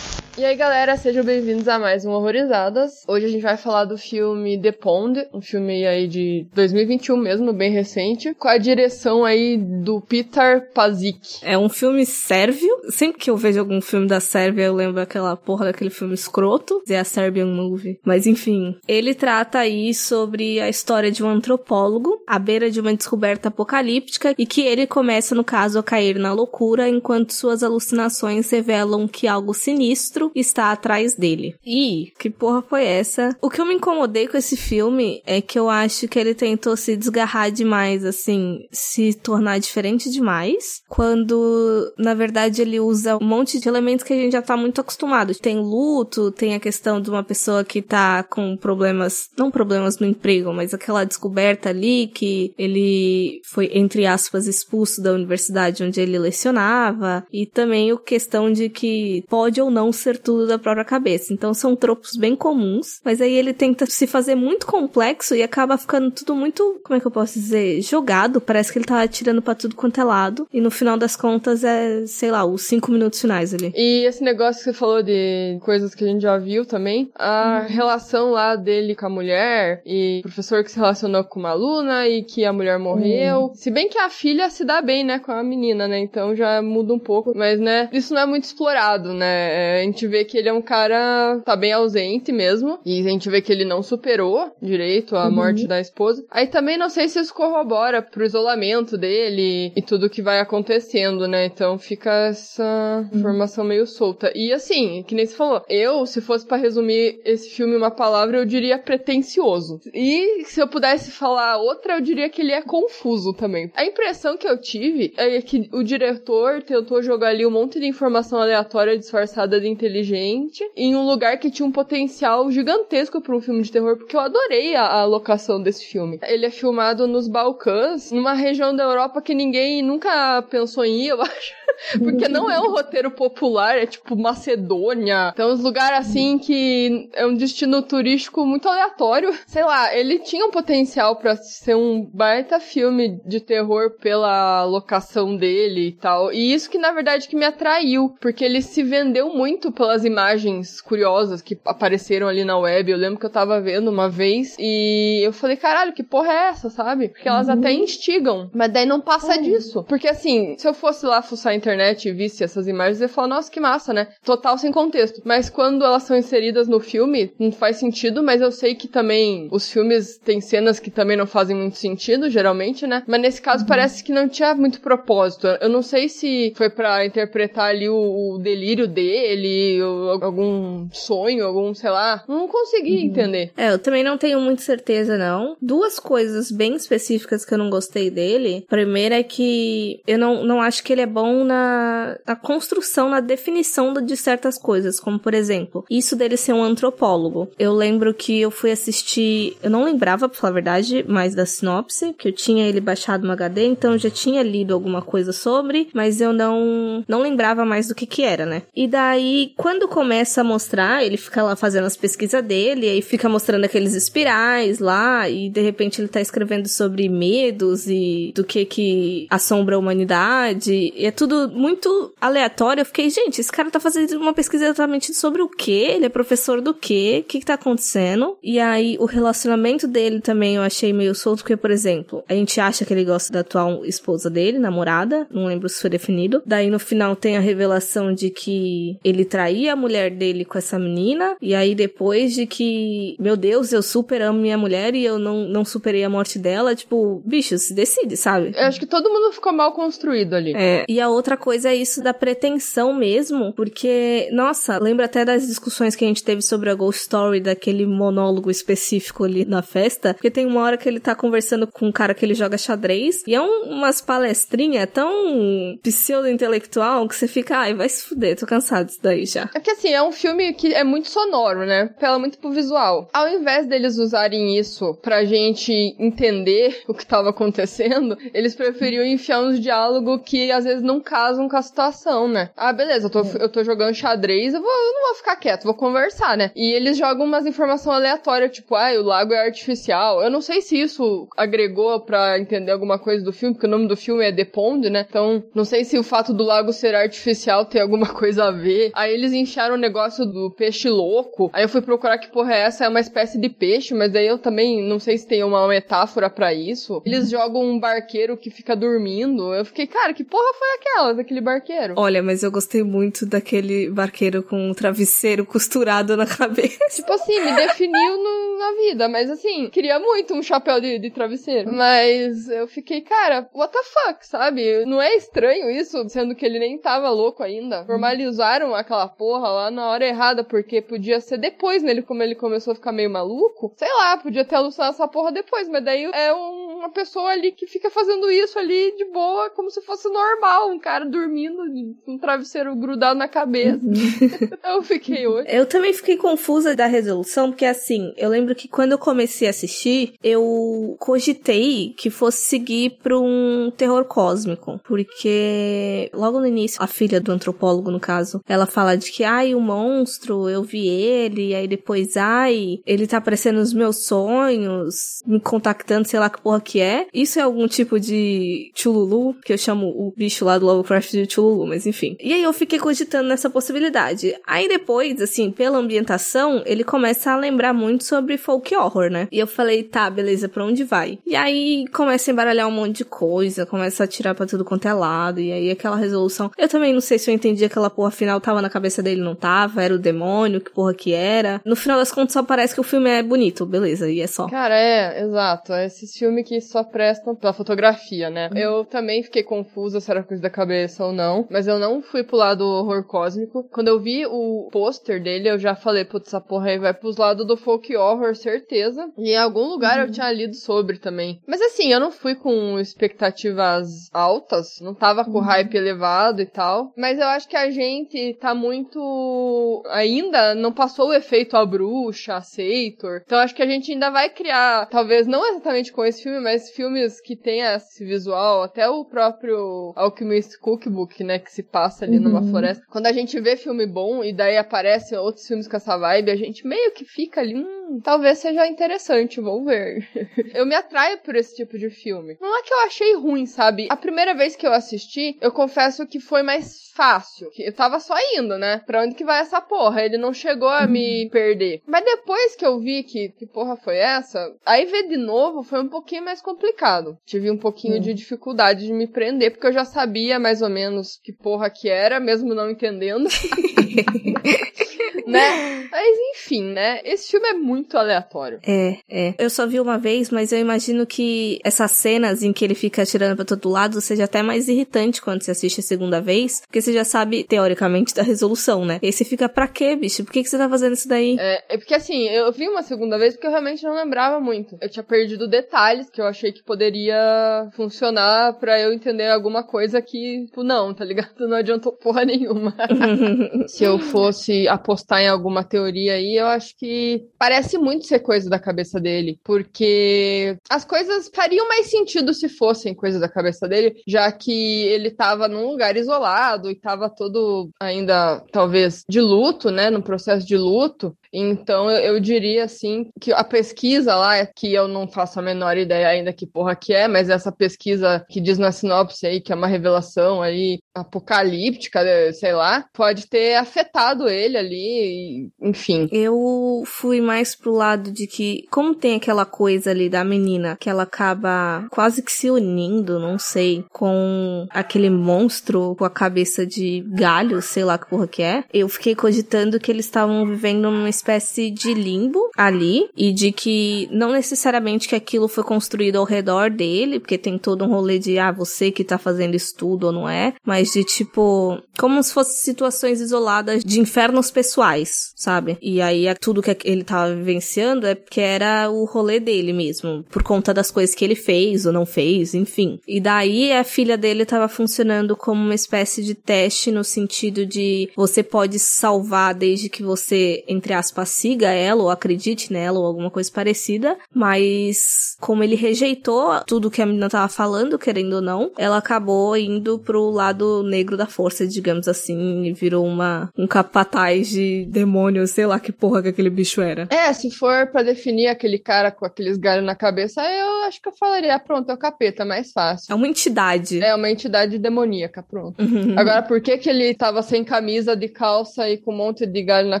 E 0.38 0.44
aí, 0.44 0.54
galera, 0.54 0.98
sejam 0.98 1.24
bem-vindos 1.24 1.66
a 1.66 1.78
mais 1.78 2.04
um 2.04 2.10
Horrorizadas. 2.10 3.04
Hoje 3.08 3.24
a 3.24 3.28
gente 3.30 3.40
vai 3.40 3.56
falar 3.56 3.86
do 3.86 3.96
filme 3.96 4.60
The 4.60 4.70
Pond, 4.70 5.26
um 5.32 5.40
filme 5.40 5.86
aí 5.86 6.06
de 6.06 6.46
2021 6.54 7.16
mesmo, 7.16 7.54
bem 7.54 7.72
recente, 7.72 8.34
com 8.34 8.46
a 8.46 8.58
direção 8.58 9.24
aí 9.24 9.56
do 9.56 9.98
Peter 9.98 10.70
Pazik. 10.74 11.38
É 11.40 11.56
um 11.56 11.70
filme 11.70 12.04
sérvio. 12.04 12.68
Sempre 12.90 13.18
que 13.18 13.30
eu 13.30 13.36
vejo 13.38 13.60
algum 13.60 13.80
filme 13.80 14.06
da 14.06 14.20
Sérvia, 14.20 14.64
eu 14.64 14.74
lembro 14.74 15.00
aquela 15.00 15.34
porra 15.38 15.64
daquele 15.64 15.88
filme 15.88 16.12
escroto, 16.12 16.82
a 16.86 17.04
Serbian 17.04 17.46
Movie. 17.46 17.98
Mas 18.04 18.26
enfim, 18.26 18.76
ele 18.86 19.14
trata 19.14 19.60
aí 19.60 19.94
sobre 19.94 20.60
a 20.60 20.68
história 20.68 21.10
de 21.10 21.24
um 21.24 21.30
antropólogo 21.30 22.15
à 22.26 22.38
beira 22.38 22.70
de 22.70 22.80
uma 22.80 22.94
descoberta 22.94 23.48
apocalíptica 23.48 24.34
e 24.38 24.46
que 24.46 24.60
ele 24.62 24.86
começa, 24.86 25.34
no 25.34 25.44
caso, 25.44 25.78
a 25.78 25.82
cair 25.82 26.18
na 26.18 26.32
loucura 26.32 26.88
enquanto 26.88 27.32
suas 27.32 27.62
alucinações 27.62 28.50
revelam 28.50 29.06
que 29.06 29.26
algo 29.26 29.54
sinistro 29.54 30.30
está 30.34 30.72
atrás 30.72 31.14
dele. 31.14 31.54
E 31.64 32.12
que 32.18 32.30
porra 32.30 32.62
foi 32.62 32.84
essa? 32.84 33.36
O 33.40 33.50
que 33.50 33.60
eu 33.60 33.66
me 33.66 33.74
incomodei 33.74 34.26
com 34.26 34.36
esse 34.36 34.56
filme 34.56 35.22
é 35.26 35.40
que 35.40 35.58
eu 35.58 35.68
acho 35.68 36.08
que 36.08 36.18
ele 36.18 36.34
tentou 36.34 36.76
se 36.76 36.96
desgarrar 36.96 37.50
demais, 37.50 38.04
assim, 38.04 38.66
se 38.72 39.14
tornar 39.14 39.58
diferente 39.58 40.10
demais, 40.10 40.82
quando 40.88 41.92
na 41.98 42.14
verdade 42.14 42.62
ele 42.62 42.80
usa 42.80 43.16
um 43.20 43.26
monte 43.26 43.60
de 43.60 43.68
elementos 43.68 44.04
que 44.04 44.12
a 44.12 44.16
gente 44.16 44.32
já 44.32 44.42
tá 44.42 44.56
muito 44.56 44.80
acostumado. 44.80 45.34
Tem 45.34 45.58
luto, 45.58 46.30
tem 46.30 46.54
a 46.54 46.60
questão 46.60 47.00
de 47.00 47.10
uma 47.10 47.22
pessoa 47.22 47.64
que 47.64 47.82
tá 47.82 48.22
com 48.22 48.56
problemas, 48.56 49.28
não 49.36 49.50
problemas 49.50 49.98
no 49.98 50.06
emprego, 50.06 50.52
mas 50.52 50.74
aquela 50.74 51.04
descoberta 51.04 51.68
ali 51.68 52.08
que 52.16 52.54
ele 52.56 53.42
foi 53.44 53.70
entre 53.74 54.06
aspas 54.06 54.46
expulso 54.46 55.02
da 55.02 55.12
universidade 55.12 55.84
onde 55.84 56.00
ele 56.00 56.18
lecionava 56.18 57.26
e 57.30 57.44
também 57.44 57.92
a 57.92 57.98
questão 57.98 58.50
de 58.50 58.70
que 58.70 59.22
pode 59.28 59.60
ou 59.60 59.70
não 59.70 59.92
ser 59.92 60.16
tudo 60.16 60.46
da 60.46 60.58
própria 60.58 60.84
cabeça. 60.84 61.34
Então 61.34 61.52
são 61.52 61.76
tropos 61.76 62.16
bem 62.16 62.34
comuns, 62.34 63.00
mas 63.04 63.20
aí 63.20 63.34
ele 63.34 63.52
tenta 63.52 63.84
se 63.84 64.06
fazer 64.06 64.34
muito 64.34 64.66
complexo 64.66 65.34
e 65.34 65.42
acaba 65.42 65.76
ficando 65.76 66.10
tudo 66.10 66.34
muito, 66.34 66.80
como 66.82 66.96
é 66.96 67.00
que 67.00 67.06
eu 67.06 67.10
posso 67.10 67.34
dizer, 67.34 67.82
jogado. 67.82 68.40
Parece 68.40 68.72
que 68.72 68.78
ele 68.78 68.86
tá 68.86 69.02
atirando 69.02 69.42
para 69.42 69.54
tudo 69.54 69.76
quanto 69.76 70.00
é 70.00 70.04
lado. 70.04 70.48
E 70.50 70.58
no 70.58 70.70
final 70.70 70.96
das 70.96 71.16
contas 71.16 71.64
é, 71.64 72.06
sei 72.06 72.30
lá, 72.30 72.46
os 72.46 72.62
cinco 72.62 72.90
minutos 72.90 73.20
finais 73.20 73.52
ali. 73.52 73.72
E 73.76 74.06
esse 74.06 74.24
negócio 74.24 74.64
que 74.64 74.70
você 74.70 74.72
falou 74.72 75.02
de 75.02 75.58
coisas 75.60 75.94
que 75.94 76.02
a 76.02 76.06
gente 76.06 76.22
já 76.22 76.38
viu 76.38 76.64
também, 76.64 77.10
a 77.14 77.60
uhum. 77.60 77.74
relação 77.74 78.30
lá 78.30 78.56
dele 78.56 78.94
com 78.94 79.04
a 79.04 79.10
mulher 79.10 79.82
e 79.84 80.20
o 80.20 80.22
professor 80.22 80.64
que 80.64 80.70
se 80.70 80.78
relacionou 80.78 81.22
com 81.24 81.40
uma 81.40 81.50
aluna 81.50 82.05
e 82.08 82.22
que 82.22 82.44
a 82.44 82.52
mulher 82.52 82.78
morreu. 82.78 83.42
Uhum. 83.42 83.54
Se 83.54 83.70
bem 83.70 83.88
que 83.88 83.98
a 83.98 84.08
filha 84.08 84.48
se 84.50 84.64
dá 84.64 84.80
bem, 84.80 85.04
né, 85.04 85.18
com 85.18 85.32
a 85.32 85.42
menina, 85.42 85.86
né? 85.88 85.98
Então 85.98 86.34
já 86.34 86.60
muda 86.62 86.92
um 86.94 86.98
pouco. 86.98 87.32
Mas, 87.34 87.58
né, 87.58 87.88
isso 87.92 88.14
não 88.14 88.22
é 88.22 88.26
muito 88.26 88.44
explorado, 88.44 89.12
né? 89.12 89.76
É, 89.76 89.80
a 89.80 89.84
gente 89.84 90.06
vê 90.06 90.24
que 90.24 90.38
ele 90.38 90.48
é 90.48 90.52
um 90.52 90.62
cara 90.62 91.40
tá 91.44 91.56
bem 91.56 91.72
ausente 91.72 92.32
mesmo. 92.32 92.78
E 92.84 93.00
a 93.00 93.10
gente 93.10 93.28
vê 93.28 93.40
que 93.40 93.52
ele 93.52 93.64
não 93.64 93.82
superou 93.82 94.52
direito 94.60 95.16
a 95.16 95.26
uhum. 95.26 95.34
morte 95.34 95.66
da 95.66 95.80
esposa. 95.80 96.24
Aí 96.30 96.46
também 96.46 96.78
não 96.78 96.88
sei 96.88 97.08
se 97.08 97.18
isso 97.18 97.34
corrobora 97.34 98.02
pro 98.02 98.24
isolamento 98.24 98.96
dele 98.96 99.72
e 99.74 99.82
tudo 99.82 100.10
que 100.10 100.22
vai 100.22 100.40
acontecendo, 100.40 101.26
né? 101.26 101.46
Então 101.46 101.78
fica 101.78 102.10
essa 102.28 103.06
uhum. 103.12 103.18
informação 103.18 103.64
meio 103.64 103.86
solta. 103.86 104.32
E 104.34 104.52
assim, 104.52 105.04
que 105.06 105.14
nem 105.14 105.26
você 105.26 105.34
falou, 105.34 105.62
eu, 105.68 106.06
se 106.06 106.20
fosse 106.20 106.46
para 106.46 106.56
resumir 106.56 107.20
esse 107.24 107.50
filme 107.50 107.74
em 107.74 107.78
uma 107.78 107.90
palavra, 107.90 108.38
eu 108.38 108.44
diria 108.44 108.78
pretencioso. 108.78 109.80
E 109.94 110.44
se 110.44 110.60
eu 110.60 110.68
pudesse 110.68 111.10
falar 111.10 111.58
outra, 111.58 111.95
eu 111.96 112.00
diria 112.00 112.28
que 112.28 112.40
ele 112.42 112.52
é 112.52 112.62
confuso 112.62 113.32
também. 113.32 113.70
A 113.74 113.84
impressão 113.84 114.36
que 114.36 114.46
eu 114.46 114.58
tive 114.58 115.12
é 115.16 115.40
que 115.40 115.68
o 115.72 115.82
diretor 115.82 116.62
tentou 116.62 117.02
jogar 117.02 117.28
ali 117.28 117.46
um 117.46 117.50
monte 117.50 117.80
de 117.80 117.86
informação 117.86 118.40
aleatória 118.40 118.98
disfarçada 118.98 119.60
de 119.60 119.68
inteligente 119.68 120.62
em 120.76 120.94
um 120.94 121.06
lugar 121.06 121.38
que 121.38 121.50
tinha 121.50 121.66
um 121.66 121.72
potencial 121.72 122.50
gigantesco 122.50 123.20
para 123.20 123.34
um 123.34 123.40
filme 123.40 123.62
de 123.62 123.72
terror, 123.72 123.96
porque 123.96 124.16
eu 124.16 124.20
adorei 124.20 124.74
a, 124.74 125.00
a 125.00 125.04
locação 125.04 125.60
desse 125.62 125.84
filme. 125.86 126.18
Ele 126.22 126.46
é 126.46 126.50
filmado 126.50 127.06
nos 127.06 127.28
Balcãs, 127.28 128.12
numa 128.12 128.32
região 128.32 128.74
da 128.74 128.84
Europa 128.84 129.22
que 129.22 129.34
ninguém 129.34 129.82
nunca 129.82 130.42
pensou 130.42 130.84
em 130.84 131.02
ir, 131.02 131.08
eu 131.08 131.20
acho. 131.22 131.54
Porque 131.98 132.28
não 132.28 132.50
é 132.50 132.58
um 132.58 132.70
roteiro 132.70 133.10
popular, 133.10 133.76
é 133.76 133.86
tipo 133.86 134.16
Macedônia. 134.16 135.30
Então, 135.32 135.52
uns 135.52 135.60
lugares 135.60 135.98
assim 135.98 136.38
que 136.38 137.10
é 137.12 137.26
um 137.26 137.34
destino 137.34 137.82
turístico 137.82 138.46
muito 138.46 138.68
aleatório. 138.68 139.36
Sei 139.46 139.62
lá, 139.62 139.94
ele 139.94 140.18
tinha 140.20 140.46
um 140.46 140.50
potencial 140.50 141.16
para 141.16 141.36
ser 141.36 141.76
um 141.76 141.85
baita 142.12 142.60
filme 142.60 143.20
de 143.24 143.40
terror 143.40 143.92
pela 144.00 144.64
locação 144.64 145.36
dele 145.36 145.88
e 145.88 145.92
tal. 145.92 146.32
E 146.32 146.52
isso 146.52 146.70
que 146.70 146.78
na 146.78 146.92
verdade 146.92 147.28
que 147.28 147.36
me 147.36 147.44
atraiu, 147.44 148.14
porque 148.20 148.44
ele 148.44 148.62
se 148.62 148.82
vendeu 148.82 149.34
muito 149.34 149.72
pelas 149.72 150.04
imagens 150.04 150.80
curiosas 150.80 151.42
que 151.42 151.58
apareceram 151.64 152.28
ali 152.28 152.44
na 152.44 152.58
web. 152.58 152.90
Eu 152.90 152.98
lembro 152.98 153.18
que 153.18 153.26
eu 153.26 153.30
tava 153.30 153.60
vendo 153.60 153.90
uma 153.90 154.08
vez 154.08 154.56
e 154.58 155.20
eu 155.24 155.32
falei, 155.32 155.56
caralho, 155.56 155.92
que 155.92 156.02
porra 156.02 156.32
é 156.32 156.48
essa, 156.48 156.70
sabe? 156.70 157.08
Porque 157.08 157.28
elas 157.28 157.48
uhum. 157.48 157.54
até 157.54 157.72
instigam, 157.72 158.50
mas 158.54 158.72
daí 158.72 158.86
não 158.86 159.00
passa 159.00 159.36
uhum. 159.36 159.42
disso. 159.42 159.84
Porque 159.84 160.08
assim, 160.08 160.56
se 160.58 160.66
eu 160.66 160.74
fosse 160.74 161.06
lá 161.06 161.22
fuçar 161.22 161.54
internet 161.54 162.08
e 162.08 162.12
visse 162.12 162.44
essas 162.44 162.68
imagens, 162.68 163.00
eu 163.00 163.06
ia 163.06 163.12
falar, 163.12 163.28
nossa, 163.28 163.50
que 163.50 163.60
massa, 163.60 163.92
né? 163.92 164.08
Total 164.24 164.56
sem 164.58 164.72
contexto. 164.72 165.22
Mas 165.24 165.50
quando 165.50 165.84
elas 165.84 166.02
são 166.02 166.16
inseridas 166.16 166.68
no 166.68 166.80
filme, 166.80 167.32
não 167.38 167.52
faz 167.52 167.76
sentido, 167.76 168.22
mas 168.22 168.40
eu 168.40 168.50
sei 168.50 168.74
que 168.74 168.88
também 168.88 169.48
os 169.50 169.70
filmes 169.70 170.18
têm 170.18 170.40
cenas 170.40 170.78
que 170.78 170.90
também 170.90 171.16
não 171.16 171.26
fazem 171.26 171.56
muito 171.56 171.75
sentido, 171.76 172.30
geralmente, 172.30 172.86
né? 172.86 173.02
Mas 173.06 173.20
nesse 173.20 173.42
caso 173.42 173.62
uhum. 173.62 173.68
parece 173.68 174.02
que 174.02 174.12
não 174.12 174.28
tinha 174.28 174.54
muito 174.54 174.80
propósito. 174.80 175.46
Eu 175.60 175.68
não 175.68 175.82
sei 175.82 176.08
se 176.08 176.52
foi 176.56 176.70
para 176.70 177.04
interpretar 177.04 177.70
ali 177.70 177.88
o, 177.88 177.96
o, 178.34 178.38
delírio 178.38 178.86
dele, 178.86 179.80
algum 180.22 180.88
sonho, 180.92 181.44
algum, 181.46 181.74
sei 181.74 181.90
lá. 181.90 182.24
Não 182.28 182.48
consegui 182.48 182.98
uhum. 182.98 183.04
entender. 183.04 183.52
É, 183.56 183.72
eu 183.72 183.78
também 183.78 184.04
não 184.04 184.18
tenho 184.18 184.40
muita 184.40 184.62
certeza, 184.62 185.16
não. 185.16 185.56
Duas 185.60 185.98
coisas 185.98 186.50
bem 186.50 186.74
específicas 186.74 187.44
que 187.44 187.52
eu 187.52 187.58
não 187.58 187.70
gostei 187.70 188.10
dele. 188.10 188.64
Primeira 188.68 189.16
é 189.16 189.22
que 189.22 190.00
eu 190.06 190.18
não, 190.18 190.44
não 190.44 190.60
acho 190.60 190.82
que 190.82 190.92
ele 190.92 191.02
é 191.02 191.06
bom 191.06 191.44
na 191.44 191.96
na, 192.26 192.36
construção, 192.36 193.08
na 193.08 193.20
definição 193.20 193.92
de 193.94 194.16
certas 194.16 194.58
coisas, 194.58 195.00
como 195.00 195.18
por 195.18 195.34
exemplo, 195.34 195.84
isso 195.90 196.14
dele 196.16 196.36
ser 196.36 196.52
um 196.52 196.62
antropólogo. 196.62 197.48
Eu 197.58 197.72
lembro 197.72 198.12
que 198.14 198.40
eu 198.40 198.50
fui 198.50 198.70
assistir, 198.70 199.56
eu 199.62 199.70
não 199.70 199.84
lembrava, 199.84 200.28
pra 200.28 200.38
falar 200.38 200.50
a 200.50 200.54
verdade, 200.54 201.04
mais 201.08 201.34
da 201.34 201.46
sinopse, 201.66 202.14
que 202.16 202.28
eu 202.28 202.32
tinha 202.32 202.66
ele 202.68 202.80
baixado 202.80 203.26
no 203.26 203.32
HD, 203.32 203.66
então 203.66 203.92
eu 203.92 203.98
já 203.98 204.10
tinha 204.10 204.42
lido 204.42 204.72
alguma 204.72 205.02
coisa 205.02 205.32
sobre, 205.32 205.88
mas 205.92 206.20
eu 206.20 206.32
não 206.32 207.04
não 207.08 207.20
lembrava 207.20 207.64
mais 207.64 207.88
do 207.88 207.94
que 207.94 208.06
que 208.06 208.22
era, 208.22 208.46
né? 208.46 208.62
E 208.74 208.86
daí, 208.86 209.52
quando 209.56 209.88
começa 209.88 210.40
a 210.40 210.44
mostrar, 210.44 211.04
ele 211.04 211.16
fica 211.16 211.42
lá 211.42 211.56
fazendo 211.56 211.84
as 211.84 211.96
pesquisas 211.96 212.42
dele, 212.44 212.88
aí 212.88 213.02
fica 213.02 213.28
mostrando 213.28 213.64
aqueles 213.64 213.94
espirais 213.94 214.78
lá, 214.78 215.28
e 215.28 215.48
de 215.48 215.60
repente 215.60 216.00
ele 216.00 216.08
tá 216.08 216.20
escrevendo 216.20 216.68
sobre 216.68 217.08
medos 217.08 217.86
e 217.88 218.32
do 218.34 218.44
que 218.44 218.64
que 218.64 219.26
assombra 219.30 219.76
a 219.76 219.78
humanidade, 219.78 220.92
e 220.94 221.04
é 221.04 221.10
tudo 221.10 221.50
muito 221.50 222.12
aleatório. 222.20 222.82
Eu 222.82 222.86
fiquei, 222.86 223.10
gente, 223.10 223.40
esse 223.40 223.50
cara 223.50 223.70
tá 223.70 223.80
fazendo 223.80 224.12
uma 224.16 224.34
pesquisa 224.34 224.66
exatamente 224.66 225.12
sobre 225.14 225.42
o 225.42 225.48
quê? 225.48 225.94
Ele 225.96 226.06
é 226.06 226.08
professor 226.08 226.60
do 226.60 226.72
quê? 226.72 227.22
O 227.24 227.28
que 227.28 227.40
que 227.40 227.46
tá 227.46 227.54
acontecendo? 227.54 228.36
E 228.42 228.60
aí, 228.60 228.96
o 229.00 229.06
relacionamento 229.06 229.86
dele 229.86 230.20
também 230.20 230.56
eu 230.56 230.62
achei 230.62 230.92
meio 230.92 231.14
solto, 231.14 231.38
porque, 231.38 231.55
por 231.56 231.70
exemplo, 231.70 232.24
a 232.28 232.34
gente 232.34 232.60
acha 232.60 232.84
que 232.84 232.92
ele 232.92 233.04
gosta 233.04 233.32
da 233.32 233.40
atual 233.40 233.84
esposa 233.84 234.28
dele, 234.30 234.58
namorada, 234.58 235.26
não 235.30 235.46
lembro 235.46 235.68
se 235.68 235.80
foi 235.80 235.90
definido. 235.90 236.42
Daí, 236.44 236.70
no 236.70 236.78
final, 236.78 237.16
tem 237.16 237.36
a 237.36 237.40
revelação 237.40 238.12
de 238.12 238.30
que 238.30 238.98
ele 239.04 239.24
traía 239.24 239.72
a 239.72 239.76
mulher 239.76 240.10
dele 240.10 240.44
com 240.44 240.58
essa 240.58 240.78
menina, 240.78 241.36
e 241.40 241.54
aí 241.54 241.74
depois 241.74 242.34
de 242.34 242.46
que, 242.46 243.16
meu 243.18 243.36
Deus, 243.36 243.72
eu 243.72 243.82
super 243.82 244.22
amo 244.22 244.40
minha 244.40 244.58
mulher 244.58 244.94
e 244.94 245.04
eu 245.04 245.18
não, 245.18 245.48
não 245.48 245.64
superei 245.64 246.04
a 246.04 246.10
morte 246.10 246.38
dela, 246.38 246.74
tipo, 246.74 247.22
bicho, 247.24 247.56
se 247.58 247.74
decide, 247.74 248.16
sabe? 248.16 248.52
Eu 248.54 248.64
acho 248.64 248.78
que 248.78 248.86
todo 248.86 249.10
mundo 249.10 249.32
ficou 249.32 249.52
mal 249.52 249.72
construído 249.72 250.34
ali. 250.34 250.54
É, 250.54 250.84
e 250.88 251.00
a 251.00 251.08
outra 251.08 251.36
coisa 251.36 251.70
é 251.70 251.76
isso 251.76 252.02
da 252.02 252.14
pretensão 252.14 252.94
mesmo, 252.94 253.52
porque, 253.52 254.28
nossa, 254.32 254.78
lembra 254.78 255.06
até 255.06 255.24
das 255.24 255.46
discussões 255.46 255.94
que 255.94 256.04
a 256.04 256.08
gente 256.08 256.24
teve 256.24 256.42
sobre 256.42 256.70
a 256.70 256.74
Ghost 256.74 257.02
Story, 257.02 257.40
daquele 257.40 257.86
monólogo 257.86 258.50
específico 258.50 259.24
ali 259.24 259.44
na 259.44 259.62
festa, 259.62 260.14
porque 260.14 260.30
tem 260.30 260.46
uma 260.46 260.62
hora 260.62 260.76
que 260.76 260.88
ele 260.88 261.00
tá 261.00 261.14
conversando 261.14 261.35
conversando 261.36 261.66
com 261.66 261.86
um 261.86 261.92
cara 261.92 262.14
que 262.14 262.24
ele 262.24 262.34
joga 262.34 262.56
xadrez, 262.56 263.22
e 263.26 263.34
é 263.34 263.40
um, 263.40 263.64
umas 263.64 264.00
palestrinhas 264.00 264.88
tão 264.90 265.78
pseudo-intelectual 265.82 267.06
que 267.06 267.14
você 267.14 267.28
fica, 267.28 267.58
ai, 267.58 267.74
vai 267.74 267.88
se 267.88 268.04
fuder, 268.04 268.38
tô 268.38 268.46
cansado 268.46 268.86
disso 268.86 269.00
daí 269.02 269.26
já. 269.26 269.50
É 269.54 269.60
que 269.60 269.70
assim, 269.70 269.92
é 269.92 270.02
um 270.02 270.12
filme 270.12 270.54
que 270.54 270.72
é 270.72 270.82
muito 270.82 271.08
sonoro, 271.08 271.66
né? 271.66 271.90
Pela 272.00 272.18
muito 272.18 272.38
pro 272.38 272.50
visual. 272.50 273.08
Ao 273.12 273.28
invés 273.28 273.66
deles 273.66 273.98
usarem 273.98 274.58
isso 274.58 274.94
pra 275.02 275.24
gente 275.24 275.72
entender 275.98 276.82
o 276.88 276.94
que 276.94 277.04
tava 277.04 277.30
acontecendo, 277.30 278.16
eles 278.32 278.54
preferiam 278.54 279.04
enfiar 279.04 279.42
uns 279.42 279.60
diálogos 279.60 280.22
que 280.24 280.50
às 280.50 280.64
vezes 280.64 280.82
não 280.82 281.00
casam 281.00 281.48
com 281.48 281.56
a 281.56 281.62
situação, 281.62 282.26
né? 282.26 282.50
Ah, 282.56 282.72
beleza, 282.72 283.06
eu 283.06 283.10
tô, 283.10 283.20
eu 283.38 283.48
tô 283.50 283.62
jogando 283.62 283.94
xadrez, 283.94 284.54
eu, 284.54 284.62
vou, 284.62 284.70
eu 284.70 284.92
não 284.94 285.08
vou 285.08 285.16
ficar 285.16 285.36
quieto, 285.36 285.64
vou 285.64 285.74
conversar, 285.74 286.36
né? 286.36 286.50
E 286.56 286.72
eles 286.72 286.96
jogam 286.96 287.26
umas 287.26 287.44
informações 287.44 287.96
aleatórias, 287.96 288.52
tipo, 288.52 288.74
ah, 288.74 288.92
o 288.92 289.02
lago 289.02 289.34
é 289.34 289.44
artificial. 289.44 290.22
Eu 290.22 290.30
não 290.30 290.40
sei 290.40 290.62
se 290.62 290.80
isso 290.80 291.25
agregou 291.36 292.00
pra 292.00 292.38
entender 292.38 292.70
alguma 292.70 292.98
coisa 292.98 293.24
do 293.24 293.32
filme, 293.32 293.54
porque 293.54 293.66
o 293.66 293.70
nome 293.70 293.88
do 293.88 293.96
filme 293.96 294.24
é 294.24 294.32
The 294.32 294.44
Pond, 294.44 294.88
né? 294.90 295.06
Então, 295.08 295.42
não 295.54 295.64
sei 295.64 295.84
se 295.84 295.98
o 295.98 296.02
fato 296.02 296.32
do 296.32 296.44
lago 296.44 296.72
ser 296.72 296.94
artificial 296.94 297.64
tem 297.64 297.80
alguma 297.80 298.06
coisa 298.12 298.44
a 298.44 298.50
ver. 298.50 298.90
Aí 298.94 299.12
eles 299.12 299.32
encharam 299.32 299.74
o 299.74 299.78
negócio 299.78 300.24
do 300.26 300.50
peixe 300.50 300.88
louco. 300.88 301.50
Aí 301.52 301.64
eu 301.64 301.68
fui 301.68 301.80
procurar 301.80 302.18
que 302.18 302.30
porra 302.30 302.54
é 302.54 302.60
essa, 302.60 302.84
é 302.84 302.88
uma 302.88 303.00
espécie 303.00 303.38
de 303.38 303.48
peixe, 303.48 303.94
mas 303.94 304.14
aí 304.14 304.26
eu 304.26 304.38
também 304.38 304.82
não 304.82 304.98
sei 304.98 305.18
se 305.18 305.26
tem 305.26 305.42
uma 305.42 305.66
metáfora 305.68 306.28
para 306.28 306.52
isso. 306.52 307.02
Eles 307.04 307.30
jogam 307.30 307.62
um 307.62 307.78
barqueiro 307.78 308.36
que 308.36 308.50
fica 308.50 308.76
dormindo. 308.76 309.54
Eu 309.54 309.64
fiquei, 309.64 309.86
cara, 309.86 310.12
que 310.12 310.24
porra 310.24 310.52
foi 310.58 310.68
aquela 310.78 311.12
daquele 311.14 311.40
barqueiro? 311.40 311.94
Olha, 311.96 312.22
mas 312.22 312.42
eu 312.42 312.50
gostei 312.50 312.82
muito 312.82 313.26
daquele 313.26 313.90
barqueiro 313.90 314.42
com 314.42 314.70
um 314.70 314.74
travesseiro 314.74 315.44
costurado 315.44 316.16
na 316.16 316.26
cabeça. 316.26 316.78
Tipo 316.90 317.12
assim, 317.12 317.40
me 317.40 317.52
definiu 317.52 318.16
no, 318.16 318.58
na 318.58 318.72
vida, 318.82 319.08
mas 319.08 319.30
assim, 319.30 319.68
queria 319.70 319.98
muito 319.98 320.34
um 320.34 320.42
chapéu 320.42 320.80
de, 320.80 320.98
de 320.98 321.10
travesseiro. 321.16 321.72
Mas 321.72 322.48
eu 322.48 322.68
fiquei, 322.68 323.00
cara, 323.00 323.48
what 323.54 323.72
the 323.72 323.82
fuck, 323.82 324.26
sabe? 324.26 324.84
Não 324.84 325.00
é 325.00 325.16
estranho 325.16 325.70
isso, 325.70 326.06
sendo 326.08 326.34
que 326.34 326.44
ele 326.44 326.58
nem 326.58 326.78
tava 326.78 327.08
louco 327.10 327.42
ainda. 327.42 327.84
Formalizaram 327.86 328.74
aquela 328.74 329.08
porra 329.08 329.48
lá 329.48 329.70
na 329.70 329.88
hora 329.88 330.06
errada, 330.06 330.44
porque 330.44 330.82
podia 330.82 331.20
ser 331.20 331.38
depois 331.38 331.82
nele, 331.82 332.02
como 332.02 332.22
ele 332.22 332.34
começou 332.34 332.72
a 332.72 332.76
ficar 332.76 332.92
meio 332.92 333.10
maluco. 333.10 333.72
Sei 333.76 333.88
lá, 333.88 334.18
podia 334.18 334.44
ter 334.44 334.56
alucinado 334.56 334.94
essa 334.94 335.08
porra 335.08 335.32
depois, 335.32 335.68
mas 335.68 335.82
daí 335.82 336.04
é 336.04 336.34
um, 336.34 336.78
uma 336.78 336.90
pessoa 336.90 337.30
ali 337.30 337.52
que 337.52 337.66
fica 337.66 337.90
fazendo 337.90 338.30
isso 338.30 338.58
ali 338.58 338.94
de 338.96 339.06
boa, 339.06 339.50
como 339.50 339.70
se 339.70 339.80
fosse 339.82 340.08
normal, 340.08 340.70
um 340.70 340.78
cara 340.78 341.06
dormindo 341.06 341.56
com 342.04 342.12
um 342.12 342.18
travesseiro 342.18 342.76
grudado 342.76 343.18
na 343.18 343.28
cabeça. 343.28 343.80
eu 344.64 344.82
fiquei 344.82 345.26
hoje. 345.26 345.48
Eu 345.50 345.66
também 345.66 345.92
fiquei 345.92 346.16
confusa 346.16 346.76
da 346.76 346.86
resolução, 346.86 347.50
porque 347.50 347.64
assim, 347.64 348.12
eu 348.16 348.28
lembro 348.28 348.54
que 348.54 348.68
quando 348.68 348.92
eu 348.92 348.98
comecei 348.98 349.46
a 349.46 349.50
assistir, 349.50 350.14
eu 350.22 350.96
cogitei 351.06 351.94
que 351.96 352.10
fosse 352.10 352.38
seguir 352.38 352.98
pra 353.00 353.16
um 353.16 353.70
terror 353.76 354.04
cósmico, 354.06 354.80
porque 354.84 356.10
logo 356.12 356.40
no 356.40 356.46
início, 356.48 356.82
a 356.82 356.88
filha 356.88 357.20
do 357.20 357.30
antropólogo, 357.30 357.92
no 357.92 358.00
caso, 358.00 358.40
ela 358.48 358.66
fala 358.66 358.96
de 358.96 359.12
que, 359.12 359.22
ai, 359.22 359.54
o 359.54 359.60
monstro, 359.60 360.48
eu 360.48 360.64
vi 360.64 360.88
ele, 360.88 361.50
e 361.50 361.54
aí 361.54 361.68
depois, 361.68 362.16
ai, 362.16 362.78
ele 362.84 363.06
tá 363.06 363.18
aparecendo 363.18 363.60
nos 363.60 363.72
meus 363.72 364.04
sonhos, 364.04 365.22
me 365.24 365.38
contactando, 365.38 366.08
sei 366.08 366.18
lá 366.18 366.28
que 366.28 366.42
porra 366.42 366.60
que 366.60 366.80
é. 366.80 367.06
Isso 367.14 367.38
é 367.38 367.42
algum 367.42 367.68
tipo 367.68 368.00
de 368.00 368.72
Chululu, 368.74 369.34
que 369.44 369.52
eu 369.52 369.58
chamo 369.58 369.86
o 369.86 370.12
bicho 370.16 370.44
lá 370.44 370.58
do 370.58 370.66
Lovecraft 370.66 371.12
de 371.12 371.32
Chululu, 371.32 371.68
mas 371.68 371.86
enfim. 371.86 372.16
E 372.20 372.32
aí 372.32 372.42
eu 372.42 372.52
fiquei 372.52 372.80
cogitando 372.80 373.28
nessa 373.28 373.48
possibilidade. 373.48 374.34
Aí 374.44 374.68
depois, 374.68 375.20
assim, 375.20 375.52
pela 375.52 375.78
ambientação, 375.78 376.64
ele 376.66 376.82
começa 376.82 377.30
a 377.30 377.36
lembrar 377.36 377.72
muito 377.72 378.02
sobre 378.02 378.36
folk 378.36 378.74
horror, 378.74 379.08
né? 379.08 379.28
E 379.30 379.38
eu 379.38 379.46
falei, 379.46 379.84
tá, 379.84 380.10
beleza, 380.10 380.48
pra 380.48 380.64
onde 380.64 380.82
vai? 380.82 380.95
E 381.26 381.34
aí 381.36 381.86
começa 381.92 382.30
a 382.30 382.32
embaralhar 382.32 382.68
um 382.68 382.72
monte 382.72 382.98
de 382.98 383.04
coisa, 383.04 383.66
começa 383.66 384.04
a 384.04 384.06
tirar 384.06 384.34
pra 384.34 384.46
tudo 384.46 384.64
quanto 384.64 384.88
é 384.88 384.94
lado, 384.94 385.40
e 385.40 385.52
aí 385.52 385.70
aquela 385.70 385.96
resolução. 385.96 386.50
Eu 386.56 386.68
também 386.68 386.92
não 386.92 387.00
sei 387.00 387.18
se 387.18 387.30
eu 387.30 387.34
entendi 387.34 387.64
aquela 387.64 387.90
porra 387.90 388.10
final 388.10 388.40
tava 388.40 388.62
na 388.62 388.70
cabeça 388.70 389.02
dele, 389.02 389.20
não 389.20 389.34
tava, 389.34 389.82
era 389.82 389.94
o 389.94 389.98
demônio, 389.98 390.60
que 390.60 390.70
porra 390.70 390.94
que 390.94 391.12
era. 391.12 391.60
No 391.64 391.76
final 391.76 391.98
das 391.98 392.12
contas 392.12 392.32
só 392.32 392.42
parece 392.42 392.74
que 392.74 392.80
o 392.80 392.84
filme 392.84 393.10
é 393.10 393.22
bonito, 393.22 393.66
beleza, 393.66 394.10
e 394.10 394.20
é 394.20 394.26
só. 394.26 394.48
Cara, 394.48 394.78
é, 394.78 395.22
exato. 395.22 395.72
É 395.72 395.86
esses 395.86 396.14
filmes 396.16 396.46
que 396.48 396.60
só 396.60 396.84
prestam 396.84 397.34
pela 397.34 397.52
fotografia, 397.52 398.30
né? 398.30 398.48
Uhum. 398.52 398.58
Eu 398.58 398.84
também 398.84 399.22
fiquei 399.22 399.42
confusa 399.42 400.00
se 400.00 400.10
era 400.10 400.22
coisa 400.22 400.42
da 400.42 400.50
cabeça 400.50 401.04
ou 401.04 401.12
não, 401.12 401.46
mas 401.50 401.66
eu 401.66 401.78
não 401.78 402.02
fui 402.02 402.22
pro 402.22 402.36
lado 402.36 402.64
horror 402.64 403.04
cósmico. 403.04 403.68
Quando 403.72 403.88
eu 403.88 404.00
vi 404.00 404.26
o 404.26 404.68
pôster 404.70 405.22
dele, 405.22 405.48
eu 405.48 405.58
já 405.58 405.74
falei, 405.74 406.04
putz, 406.04 406.28
essa 406.28 406.40
porra 406.40 406.68
aí 406.68 406.78
vai 406.78 406.94
pros 406.94 407.16
lados 407.16 407.46
do 407.46 407.56
folk 407.56 407.94
horror, 407.96 408.34
certeza. 408.34 409.10
E 409.16 409.30
em 409.30 409.36
algum 409.36 409.66
lugar 409.68 410.00
eu 410.00 410.10
tinha 410.10 410.30
lido 410.32 410.54
sobre 410.54 410.85
também. 410.98 411.40
Mas 411.46 411.60
assim, 411.60 411.92
eu 411.92 412.00
não 412.00 412.10
fui 412.10 412.34
com 412.34 412.78
expectativas 412.78 414.08
altas, 414.12 414.80
não 414.80 414.94
tava 414.94 415.24
com 415.24 415.40
hype 415.40 415.74
elevado 415.74 416.40
e 416.40 416.46
tal. 416.46 416.92
Mas 416.96 417.18
eu 417.18 417.26
acho 417.26 417.48
que 417.48 417.56
a 417.56 417.70
gente 417.70 418.34
tá 418.40 418.54
muito. 418.54 419.82
Ainda 419.90 420.54
não 420.54 420.72
passou 420.72 421.08
o 421.08 421.14
efeito 421.14 421.56
a 421.56 421.64
bruxa, 421.64 422.36
a 422.36 422.40
Seitor. 422.40 423.22
Então 423.24 423.38
acho 423.38 423.54
que 423.54 423.62
a 423.62 423.66
gente 423.66 423.92
ainda 423.92 424.10
vai 424.10 424.30
criar, 424.30 424.86
talvez 424.86 425.26
não 425.26 425.46
exatamente 425.46 425.92
com 425.92 426.04
esse 426.04 426.22
filme, 426.22 426.40
mas 426.40 426.70
filmes 426.70 427.20
que 427.20 427.36
tenha 427.36 427.74
esse 427.76 428.04
visual, 428.04 428.62
até 428.62 428.88
o 428.88 429.04
próprio 429.04 429.92
Alchemist 429.96 430.58
Cookbook, 430.58 431.22
né, 431.24 431.38
que 431.38 431.52
se 431.52 431.62
passa 431.62 432.04
ali 432.04 432.18
numa 432.18 432.42
floresta. 432.42 432.84
Quando 432.88 433.06
a 433.06 433.12
gente 433.12 433.40
vê 433.40 433.56
filme 433.56 433.86
bom 433.86 434.22
e 434.22 434.32
daí 434.32 434.56
aparecem 434.56 435.18
outros 435.18 435.46
filmes 435.46 435.66
com 435.66 435.76
essa 435.76 435.96
vibe, 435.96 436.30
a 436.30 436.36
gente 436.36 436.66
meio 436.66 436.92
que 436.92 437.04
fica 437.04 437.40
ali, 437.40 437.56
hum, 437.56 438.00
talvez 438.02 438.38
seja 438.38 438.66
interessante, 438.66 439.40
vou 439.40 439.64
ver. 439.64 440.06
eu 440.54 440.66
me 440.66 440.74
atraio 440.76 441.18
por 441.18 441.34
esse 441.34 441.56
tipo 441.56 441.78
de 441.78 441.90
filme. 441.90 442.36
Não 442.40 442.58
é 442.58 442.62
que 442.62 442.72
eu 442.72 442.80
achei 442.80 443.14
ruim, 443.14 443.46
sabe? 443.46 443.88
A 443.90 443.96
primeira 443.96 444.34
vez 444.34 444.54
que 444.54 444.66
eu 444.66 444.72
assisti, 444.72 445.36
eu 445.40 445.50
confesso 445.50 446.06
que 446.06 446.20
foi 446.20 446.42
mais 446.42 446.90
fácil. 446.94 447.50
Eu 447.58 447.72
tava 447.72 448.00
só 448.00 448.14
indo, 448.34 448.56
né? 448.56 448.82
Pra 448.86 449.02
onde 449.02 449.14
que 449.14 449.24
vai 449.24 449.40
essa 449.40 449.60
porra? 449.60 450.02
Ele 450.02 450.16
não 450.16 450.32
chegou 450.32 450.68
a 450.68 450.86
me 450.86 451.28
perder. 451.30 451.82
Mas 451.86 452.04
depois 452.04 452.56
que 452.56 452.64
eu 452.64 452.78
vi 452.78 453.02
que, 453.02 453.28
que 453.30 453.46
porra 453.46 453.76
foi 453.76 453.96
essa, 453.96 454.54
aí 454.64 454.86
ver 454.86 455.08
de 455.08 455.16
novo 455.16 455.62
foi 455.62 455.80
um 455.80 455.88
pouquinho 455.88 456.24
mais 456.24 456.40
complicado. 456.40 457.18
Tive 457.26 457.50
um 457.50 457.58
pouquinho 457.58 458.00
de 458.00 458.14
dificuldade 458.14 458.86
de 458.86 458.92
me 458.92 459.06
prender, 459.06 459.50
porque 459.52 459.66
eu 459.66 459.72
já 459.72 459.84
sabia 459.84 460.38
mais 460.38 460.62
ou 460.62 460.70
menos 460.70 461.20
que 461.22 461.32
porra 461.32 461.68
que 461.68 461.88
era, 461.88 462.18
mesmo 462.18 462.54
não 462.54 462.70
entendendo. 462.70 463.28
né? 465.26 465.86
Mas 465.90 466.16
enfim, 466.34 466.64
né? 466.72 467.00
Esse 467.04 467.30
filme 467.30 467.48
é 467.48 467.54
muito 467.54 467.96
aleatório. 467.96 468.60
É, 468.66 468.98
é. 469.08 469.34
Eu 469.38 469.48
só 469.48 469.66
vi 469.66 469.80
uma 469.80 469.98
vez, 469.98 470.30
mas 470.30 470.52
eu 470.52 470.58
imagino 470.58 471.06
que 471.06 471.58
essas 471.64 471.92
cenas 471.92 472.42
em 472.42 472.52
que 472.52 472.64
ele 472.64 472.74
fica 472.74 473.02
atirando 473.02 473.36
pra 473.36 473.44
todo 473.44 473.68
lado 473.68 474.00
seja 474.00 474.24
até 474.24 474.42
mais 474.42 474.68
irritante 474.68 475.22
quando 475.22 475.42
você 475.42 475.52
assiste 475.52 475.80
a 475.80 475.82
segunda 475.82 476.20
vez, 476.20 476.60
porque 476.60 476.80
você 476.80 476.92
já 476.92 477.04
sabe, 477.04 477.44
teoricamente, 477.44 478.14
da 478.14 478.22
resolução, 478.22 478.84
né? 478.84 478.98
E 479.02 479.06
aí 479.06 479.12
você 479.12 479.24
fica, 479.24 479.48
pra 479.48 479.68
quê, 479.68 479.96
bicho? 479.96 480.24
Por 480.24 480.32
que, 480.32 480.42
que 480.42 480.48
você 480.48 480.58
tá 480.58 480.68
fazendo 480.68 480.92
isso 480.92 481.08
daí? 481.08 481.36
É, 481.38 481.64
é 481.68 481.78
porque 481.78 481.94
assim, 481.94 482.28
eu 482.28 482.52
vi 482.52 482.68
uma 482.68 482.82
segunda 482.82 483.18
vez 483.18 483.34
porque 483.34 483.46
eu 483.46 483.50
realmente 483.50 483.84
não 483.84 483.94
lembrava 483.94 484.40
muito. 484.40 484.76
Eu 484.80 484.88
tinha 484.90 485.02
perdido 485.02 485.48
detalhes 485.48 486.10
que 486.10 486.20
eu 486.20 486.26
achei 486.26 486.52
que 486.52 486.62
poderia 486.62 487.68
funcionar 487.74 488.54
pra 488.58 488.80
eu 488.80 488.92
entender 488.92 489.30
alguma 489.30 489.62
coisa 489.62 490.02
que, 490.02 490.46
tipo, 490.46 490.62
não, 490.62 490.92
tá 490.92 491.04
ligado? 491.04 491.26
Não 491.46 491.56
adiantou 491.56 491.92
porra 491.92 492.24
nenhuma. 492.24 492.74
Se 493.68 493.84
eu 493.84 493.98
fosse 493.98 494.66
apostar 494.68 495.15
em 495.22 495.28
alguma 495.28 495.64
teoria 495.64 496.14
aí, 496.14 496.36
eu 496.36 496.46
acho 496.46 496.76
que 496.76 497.26
parece 497.38 497.78
muito 497.78 498.06
ser 498.06 498.20
coisa 498.20 498.48
da 498.48 498.58
cabeça 498.58 499.00
dele, 499.00 499.38
porque 499.44 500.56
as 500.68 500.84
coisas 500.84 501.30
fariam 501.34 501.68
mais 501.68 501.90
sentido 501.90 502.32
se 502.34 502.48
fossem 502.48 502.94
coisa 502.94 503.18
da 503.18 503.28
cabeça 503.28 503.68
dele, 503.68 504.02
já 504.06 504.30
que 504.32 504.82
ele 504.86 505.10
tava 505.10 505.48
num 505.48 505.70
lugar 505.70 505.96
isolado 505.96 506.70
e 506.70 506.74
tava 506.74 507.08
todo 507.08 507.70
ainda, 507.80 508.42
talvez, 508.52 509.04
de 509.08 509.20
luto, 509.20 509.70
né, 509.70 509.90
no 509.90 510.02
processo 510.02 510.46
de 510.46 510.56
luto. 510.56 511.16
Então 511.36 511.90
eu, 511.90 512.14
eu 512.14 512.20
diria 512.20 512.64
assim 512.64 513.10
que 513.20 513.32
a 513.32 513.44
pesquisa 513.44 514.14
lá, 514.14 514.36
é 514.36 514.46
que 514.46 514.72
eu 514.72 514.88
não 514.88 515.06
faço 515.06 515.38
a 515.38 515.42
menor 515.42 515.76
ideia 515.76 516.08
ainda 516.08 516.32
que 516.32 516.46
porra 516.46 516.74
que 516.74 516.94
é, 516.94 517.06
mas 517.06 517.28
essa 517.28 517.52
pesquisa 517.52 518.24
que 518.30 518.40
diz 518.40 518.56
na 518.56 518.72
sinopse 518.72 519.26
aí 519.26 519.40
que 519.40 519.52
é 519.52 519.56
uma 519.56 519.66
revelação 519.66 520.40
aí 520.40 520.78
apocalíptica, 520.94 522.02
né, 522.02 522.32
sei 522.32 522.54
lá, 522.54 522.86
pode 522.94 523.28
ter 523.28 523.56
afetado 523.56 524.28
ele 524.28 524.56
ali, 524.56 525.50
enfim. 525.60 526.08
Eu 526.10 526.82
fui 526.86 527.20
mais 527.20 527.54
pro 527.54 527.74
lado 527.74 528.10
de 528.10 528.26
que, 528.26 528.64
como 528.70 528.94
tem 528.94 529.16
aquela 529.16 529.44
coisa 529.44 529.90
ali 529.90 530.08
da 530.08 530.24
menina 530.24 530.76
que 530.80 530.88
ela 530.88 531.02
acaba 531.02 531.86
quase 531.90 532.22
que 532.22 532.32
se 532.32 532.50
unindo, 532.50 533.18
não 533.18 533.38
sei, 533.38 533.84
com 533.92 534.66
aquele 534.70 535.10
monstro 535.10 535.94
com 535.96 536.04
a 536.04 536.10
cabeça 536.10 536.66
de 536.66 537.04
galho, 537.08 537.60
sei 537.60 537.84
lá 537.84 537.98
que 537.98 538.08
porra 538.08 538.26
que 538.26 538.42
é, 538.42 538.64
eu 538.72 538.88
fiquei 538.88 539.14
cogitando 539.14 539.78
que 539.78 539.90
eles 539.90 540.06
estavam 540.06 540.46
vivendo 540.46 540.86
espécie 541.06 541.25
espécie 541.26 541.70
de 541.70 541.92
limbo 541.92 542.50
ali 542.56 543.08
e 543.16 543.32
de 543.32 543.50
que 543.50 544.08
não 544.12 544.32
necessariamente 544.32 545.08
que 545.08 545.14
aquilo 545.14 545.48
foi 545.48 545.64
construído 545.64 546.16
ao 546.16 546.24
redor 546.24 546.70
dele, 546.70 547.18
porque 547.18 547.36
tem 547.36 547.58
todo 547.58 547.84
um 547.84 547.88
rolê 547.88 548.18
de 548.18 548.38
ah, 548.38 548.52
você 548.52 548.92
que 548.92 549.02
tá 549.02 549.18
fazendo 549.18 549.54
estudo 549.54 550.06
ou 550.06 550.12
não 550.12 550.28
é, 550.28 550.54
mas 550.64 550.92
de 550.92 551.02
tipo, 551.02 551.80
como 551.98 552.22
se 552.22 552.32
fossem 552.32 552.54
situações 552.56 553.20
isoladas 553.20 553.84
de 553.84 554.00
infernos 554.00 554.50
pessoais, 554.50 555.32
sabe? 555.34 555.76
E 555.82 556.00
aí 556.00 556.26
é 556.26 556.34
tudo 556.34 556.62
que 556.62 556.76
ele 556.84 557.02
tava 557.02 557.34
vivenciando 557.34 558.06
é 558.06 558.14
porque 558.14 558.40
era 558.40 558.88
o 558.88 559.04
rolê 559.04 559.40
dele 559.40 559.72
mesmo, 559.72 560.24
por 560.30 560.42
conta 560.42 560.72
das 560.72 560.90
coisas 560.90 561.14
que 561.14 561.24
ele 561.24 561.34
fez 561.34 561.86
ou 561.86 561.92
não 561.92 562.06
fez, 562.06 562.54
enfim. 562.54 563.00
E 563.06 563.20
daí 563.20 563.72
a 563.72 563.82
filha 563.82 564.16
dele 564.16 564.44
tava 564.44 564.68
funcionando 564.68 565.36
como 565.36 565.60
uma 565.60 565.74
espécie 565.74 566.22
de 566.22 566.34
teste 566.34 566.92
no 566.92 567.02
sentido 567.02 567.66
de 567.66 568.10
você 568.14 568.42
pode 568.42 568.78
salvar 568.78 569.54
desde 569.54 569.88
que 569.88 570.02
você, 570.02 570.64
entre 570.68 570.94
aspas, 571.06 571.28
siga 571.30 571.70
ela 571.70 572.02
ou 572.02 572.10
acredite 572.10 572.72
nela 572.72 572.98
ou 572.98 573.06
alguma 573.06 573.30
coisa 573.30 573.50
parecida, 573.50 574.16
mas 574.34 575.36
como 575.40 575.62
ele 575.62 575.74
rejeitou 575.74 576.60
tudo 576.66 576.90
que 576.90 577.00
a 577.00 577.06
menina 577.06 577.28
tava 577.28 577.48
falando, 577.48 577.98
querendo 577.98 578.34
ou 578.34 578.40
não, 578.42 578.70
ela 578.76 578.98
acabou 578.98 579.56
indo 579.56 579.98
pro 579.98 580.30
lado 580.30 580.82
negro 580.82 581.16
da 581.16 581.26
força, 581.26 581.66
digamos 581.66 582.08
assim, 582.08 582.64
e 582.64 582.72
virou 582.72 583.06
uma 583.06 583.50
um 583.56 583.66
capataz 583.66 584.48
de 584.48 584.86
demônio, 584.86 585.46
sei 585.46 585.66
lá 585.66 585.78
que 585.78 585.92
porra 585.92 586.22
que 586.22 586.28
aquele 586.28 586.50
bicho 586.50 586.80
era. 586.80 587.08
É, 587.10 587.32
se 587.32 587.50
for 587.50 587.86
para 587.86 588.02
definir 588.02 588.48
aquele 588.48 588.78
cara 588.78 589.10
com 589.10 589.24
aqueles 589.24 589.56
galhos 589.56 589.84
na 589.84 589.94
cabeça, 589.94 590.42
eu 590.42 590.84
acho 590.84 591.00
que 591.00 591.08
eu 591.08 591.12
falaria, 591.12 591.54
ah, 591.54 591.58
pronto, 591.58 591.90
é 591.90 591.94
o 591.94 591.98
capeta, 591.98 592.44
mais 592.44 592.72
fácil. 592.72 593.12
É 593.12 593.14
uma 593.14 593.28
entidade. 593.28 594.02
É 594.02 594.14
uma 594.14 594.30
entidade 594.30 594.78
demoníaca, 594.78 595.42
pronto. 595.42 595.80
Uhum. 595.80 596.18
Agora, 596.18 596.42
por 596.42 596.60
que 596.60 596.76
que 596.78 596.90
ele 596.90 597.14
tava 597.14 597.42
sem 597.42 597.64
camisa, 597.64 598.16
de 598.16 598.28
calça 598.28 598.88
e 598.88 598.98
com 598.98 599.12
um 599.12 599.16
monte 599.16 599.46
de 599.46 599.62
galho 599.62 599.88
na 599.88 600.00